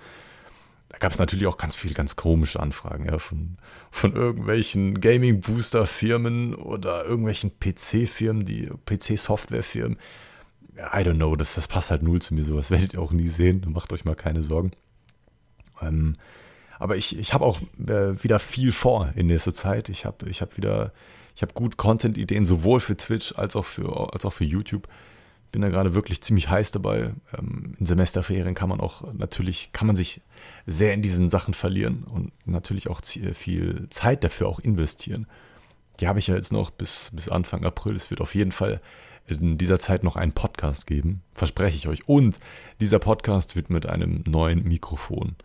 da 0.88 0.98
gab 0.98 1.12
es 1.12 1.18
natürlich 1.18 1.46
auch 1.46 1.56
ganz 1.56 1.76
viele 1.76 1.94
ganz 1.94 2.16
komische 2.16 2.60
Anfragen, 2.60 3.06
ja, 3.06 3.18
von, 3.18 3.56
von 3.90 4.14
irgendwelchen 4.14 5.00
Gaming-Booster-Firmen 5.00 6.54
oder 6.54 7.04
irgendwelchen 7.04 7.52
PC-Firmen, 7.58 8.44
die 8.44 8.70
PC-Software-Firmen. 8.86 9.98
I 10.76 10.98
don't 10.98 11.14
know, 11.14 11.36
das, 11.36 11.54
das 11.54 11.68
passt 11.68 11.90
halt 11.90 12.02
null 12.02 12.20
zu 12.20 12.34
mir, 12.34 12.42
sowas 12.42 12.70
werdet 12.70 12.94
ihr 12.94 13.00
auch 13.00 13.12
nie 13.12 13.28
sehen, 13.28 13.64
macht 13.68 13.92
euch 13.92 14.04
mal 14.04 14.16
keine 14.16 14.42
Sorgen. 14.42 14.72
Ähm, 15.80 16.14
aber 16.78 16.96
ich, 16.96 17.18
ich 17.18 17.32
habe 17.32 17.44
auch 17.44 17.60
äh, 17.86 18.22
wieder 18.22 18.38
viel 18.38 18.72
vor 18.72 19.12
in 19.14 19.28
nächster 19.28 19.54
Zeit. 19.54 19.88
Ich 19.88 20.04
habe 20.04 20.28
ich 20.28 20.42
hab 20.42 20.56
wieder, 20.56 20.92
ich 21.34 21.42
habe 21.42 21.52
gut 21.52 21.76
Content-Ideen, 21.76 22.44
sowohl 22.44 22.80
für 22.80 22.96
Twitch 22.96 23.34
als 23.36 23.56
auch 23.56 23.64
für, 23.64 24.12
als 24.12 24.24
auch 24.24 24.32
für 24.32 24.44
YouTube 24.44 24.88
bin 25.54 25.62
da 25.62 25.68
gerade 25.68 25.94
wirklich 25.94 26.20
ziemlich 26.20 26.50
heiß 26.50 26.72
dabei. 26.72 27.14
Ähm, 27.38 27.76
in 27.78 27.86
Semesterferien 27.86 28.56
kann 28.56 28.68
man 28.68 28.80
auch 28.80 29.04
natürlich, 29.12 29.70
kann 29.72 29.86
man 29.86 29.94
sich 29.94 30.20
sehr 30.66 30.92
in 30.94 31.00
diesen 31.00 31.30
Sachen 31.30 31.54
verlieren 31.54 32.02
und 32.02 32.32
natürlich 32.44 32.90
auch 32.90 33.00
viel 33.04 33.86
Zeit 33.88 34.24
dafür 34.24 34.48
auch 34.48 34.58
investieren. 34.58 35.28
Die 36.00 36.08
habe 36.08 36.18
ich 36.18 36.26
ja 36.26 36.34
jetzt 36.34 36.52
noch 36.52 36.70
bis, 36.70 37.10
bis 37.12 37.28
Anfang 37.28 37.64
April. 37.64 37.94
Es 37.94 38.10
wird 38.10 38.20
auf 38.20 38.34
jeden 38.34 38.50
Fall 38.50 38.80
in 39.28 39.56
dieser 39.56 39.78
Zeit 39.78 40.02
noch 40.02 40.16
einen 40.16 40.32
Podcast 40.32 40.88
geben, 40.88 41.22
verspreche 41.34 41.76
ich 41.76 41.86
euch. 41.86 42.08
Und 42.08 42.40
dieser 42.80 42.98
Podcast 42.98 43.54
wird 43.54 43.70
mit 43.70 43.86
einem 43.86 44.24
neuen 44.26 44.64
Mikrofon 44.64 45.36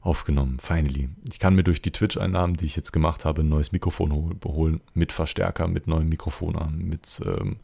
aufgenommen, 0.00 0.58
finally. 0.60 1.10
Ich 1.30 1.38
kann 1.38 1.54
mir 1.54 1.62
durch 1.62 1.82
die 1.82 1.92
Twitch-Einnahmen, 1.92 2.54
die 2.54 2.64
ich 2.64 2.76
jetzt 2.76 2.92
gemacht 2.92 3.24
habe, 3.24 3.42
ein 3.42 3.48
neues 3.48 3.72
Mikrofon 3.72 4.38
holen, 4.44 4.80
mit 4.94 5.12
Verstärker, 5.12 5.68
mit 5.68 5.86
neuem 5.86 6.08
Mikrofon, 6.08 6.56
mit 6.78 7.20
ähm, 7.24 7.58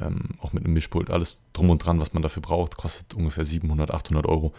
ähm, 0.00 0.30
auch 0.40 0.52
mit 0.52 0.64
einem 0.64 0.74
Mischpult, 0.74 1.10
alles 1.10 1.40
drum 1.52 1.70
und 1.70 1.84
dran, 1.84 2.00
was 2.00 2.12
man 2.12 2.22
dafür 2.22 2.42
braucht, 2.42 2.76
kostet 2.76 3.14
ungefähr 3.14 3.44
700, 3.44 3.90
800 3.92 4.26
Euro. 4.26 4.52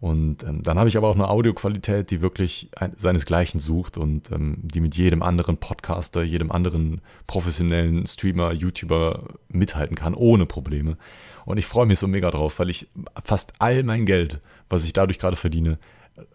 Und 0.00 0.42
ähm, 0.42 0.62
dann 0.62 0.78
habe 0.78 0.88
ich 0.88 0.96
aber 0.96 1.08
auch 1.08 1.14
eine 1.14 1.30
Audioqualität, 1.30 2.10
die 2.10 2.20
wirklich 2.20 2.68
ein, 2.76 2.92
seinesgleichen 2.96 3.60
sucht 3.60 3.96
und 3.96 4.30
ähm, 4.32 4.58
die 4.60 4.80
mit 4.80 4.96
jedem 4.96 5.22
anderen 5.22 5.56
Podcaster, 5.56 6.22
jedem 6.22 6.50
anderen 6.50 7.00
professionellen 7.26 8.06
Streamer, 8.06 8.52
YouTuber 8.52 9.28
mithalten 9.48 9.96
kann, 9.96 10.14
ohne 10.14 10.46
Probleme. 10.46 10.98
Und 11.46 11.58
ich 11.58 11.66
freue 11.66 11.86
mich 11.86 11.98
so 11.98 12.08
mega 12.08 12.30
drauf, 12.30 12.58
weil 12.58 12.70
ich 12.70 12.88
fast 13.24 13.54
all 13.60 13.82
mein 13.82 14.04
Geld, 14.04 14.40
was 14.68 14.84
ich 14.84 14.92
dadurch 14.92 15.18
gerade 15.18 15.36
verdiene, 15.36 15.78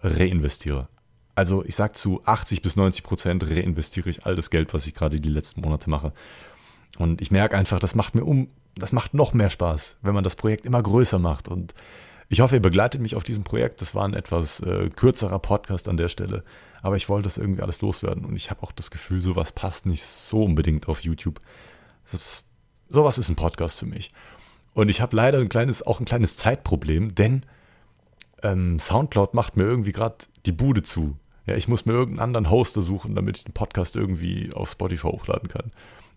reinvestiere. 0.02 0.88
Also 1.36 1.64
ich 1.64 1.76
sage 1.76 1.94
zu 1.94 2.22
80 2.26 2.62
bis 2.62 2.76
90 2.76 3.04
Prozent 3.04 3.50
reinvestiere 3.50 4.10
ich 4.10 4.26
all 4.26 4.36
das 4.36 4.50
Geld, 4.50 4.74
was 4.74 4.86
ich 4.88 4.94
gerade 4.94 5.20
die 5.22 5.30
letzten 5.30 5.62
Monate 5.62 5.90
mache. 5.90 6.12
Und 6.98 7.22
ich 7.22 7.32
merke 7.32 7.58
einfach, 7.58 7.80
das 7.80 7.96
macht 7.96 8.14
mir 8.14 8.26
um, 8.26 8.50
das 8.76 8.92
macht 8.92 9.14
noch 9.14 9.34
mehr 9.34 9.50
Spaß, 9.50 9.98
wenn 10.02 10.14
man 10.14 10.24
das 10.24 10.36
Projekt 10.36 10.66
immer 10.66 10.84
größer 10.84 11.18
macht. 11.18 11.48
Und 11.48 11.74
ich 12.28 12.42
hoffe, 12.42 12.56
ihr 12.56 12.62
begleitet 12.62 13.02
mich 13.02 13.16
auf 13.16 13.24
diesem 13.24 13.44
Projekt. 13.44 13.82
Das 13.82 13.96
war 13.96 14.06
ein 14.06 14.14
etwas 14.14 14.60
äh, 14.60 14.90
kürzerer 14.90 15.40
Podcast 15.40 15.88
an 15.88 15.98
der 15.98 16.10
Stelle, 16.10 16.44
aber 16.82 16.96
ich 16.96 17.10
wollte 17.10 17.24
das 17.24 17.38
irgendwie 17.38 17.62
alles 17.62 17.82
loswerden. 17.82 18.26
Und 18.26 18.36
ich 18.36 18.50
habe 18.50 18.62
auch 18.64 18.72
das 18.72 18.92
Gefühl, 18.92 19.22
sowas 19.22 19.52
passt 19.52 19.86
nicht 19.86 20.04
so 20.04 20.44
unbedingt 20.44 20.88
auf 20.88 21.02
YouTube. 21.02 21.40
Sowas 22.90 23.18
ist 23.18 23.30
ein 23.30 23.36
Podcast 23.36 23.80
für 23.80 23.86
mich. 23.86 24.12
Und 24.74 24.90
ich 24.90 25.02
habe 25.02 25.16
leider 25.16 25.40
ein 25.40 25.50
kleines, 25.50 25.86
auch 25.86 26.00
ein 26.00 26.06
kleines 26.06 26.38
Zeitproblem, 26.38 27.16
denn 27.16 27.46
ähm, 28.44 28.80
Soundcloud 28.80 29.34
macht 29.34 29.58
mir 29.58 29.64
irgendwie 29.64 29.92
gerade 29.92 30.16
die 30.46 30.52
Bude 30.52 30.84
zu. 30.84 31.18
Ja, 31.46 31.56
ich 31.56 31.68
muss 31.68 31.86
mir 31.86 31.94
irgendeinen 31.94 32.24
anderen 32.24 32.50
Hoster 32.52 32.82
suchen, 32.82 33.16
damit 33.16 33.38
ich 33.38 33.44
den 33.44 33.54
Podcast 33.54 33.96
irgendwie 33.96 34.52
auf 34.54 34.70
Spotify 34.70 35.08
hochladen 35.08 35.50
kann. 35.50 35.72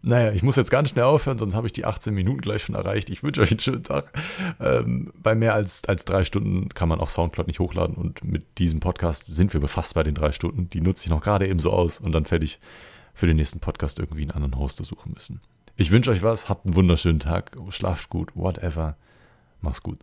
Naja, 0.05 0.33
ich 0.33 0.43
muss 0.43 0.57
jetzt 0.57 0.71
ganz 0.71 0.91
schnell 0.91 1.05
aufhören, 1.05 1.38
sonst 1.38 1.55
habe 1.55 1.69
ich 1.69 1.73
die 1.73 1.85
18 1.85 2.12
Minuten 2.12 2.41
gleich 2.41 2.64
schon 2.64 2.75
erreicht. 2.75 3.09
Ich 3.09 3.23
wünsche 3.23 3.41
euch 3.41 3.52
einen 3.52 3.61
schönen 3.61 3.85
Tag. 3.85 4.12
Ähm, 4.61 5.12
bei 5.23 5.37
mehr 5.37 5.55
als, 5.55 5.85
als 5.87 6.05
drei 6.05 6.25
Stunden 6.25 6.69
kann 6.71 6.88
man 6.88 7.00
auf 7.00 7.12
Soundcloud 7.12 7.47
nicht 7.47 7.61
hochladen 7.61 7.95
und 7.95 8.25
mit 8.25 8.59
diesem 8.59 8.81
Podcast 8.81 9.26
sind 9.29 9.52
wir 9.52 9.61
befasst 9.61 9.95
bei 9.95 10.02
den 10.02 10.17
drei 10.17 10.33
Stunden. 10.33 10.69
Die 10.71 10.81
nutze 10.81 11.05
ich 11.05 11.11
noch 11.11 11.23
gerade 11.23 11.47
eben 11.47 11.61
so 11.61 11.73
aus 11.73 12.00
und 12.00 12.11
dann 12.12 12.26
ich 12.43 12.59
für 13.14 13.26
den 13.26 13.37
nächsten 13.37 13.61
Podcast 13.61 14.00
irgendwie 14.00 14.23
einen 14.23 14.33
anderen 14.33 14.59
Hoster 14.59 14.83
suchen 14.83 15.12
müssen. 15.14 15.41
Ich 15.76 15.93
wünsche 15.93 16.11
euch 16.11 16.23
was, 16.23 16.49
habt 16.49 16.67
einen 16.67 16.75
wunderschönen 16.75 17.21
Tag, 17.21 17.57
schlaft 17.71 18.11
gut, 18.11 18.32
whatever. 18.35 18.97
Mach's 19.61 19.82
gut. 19.82 20.00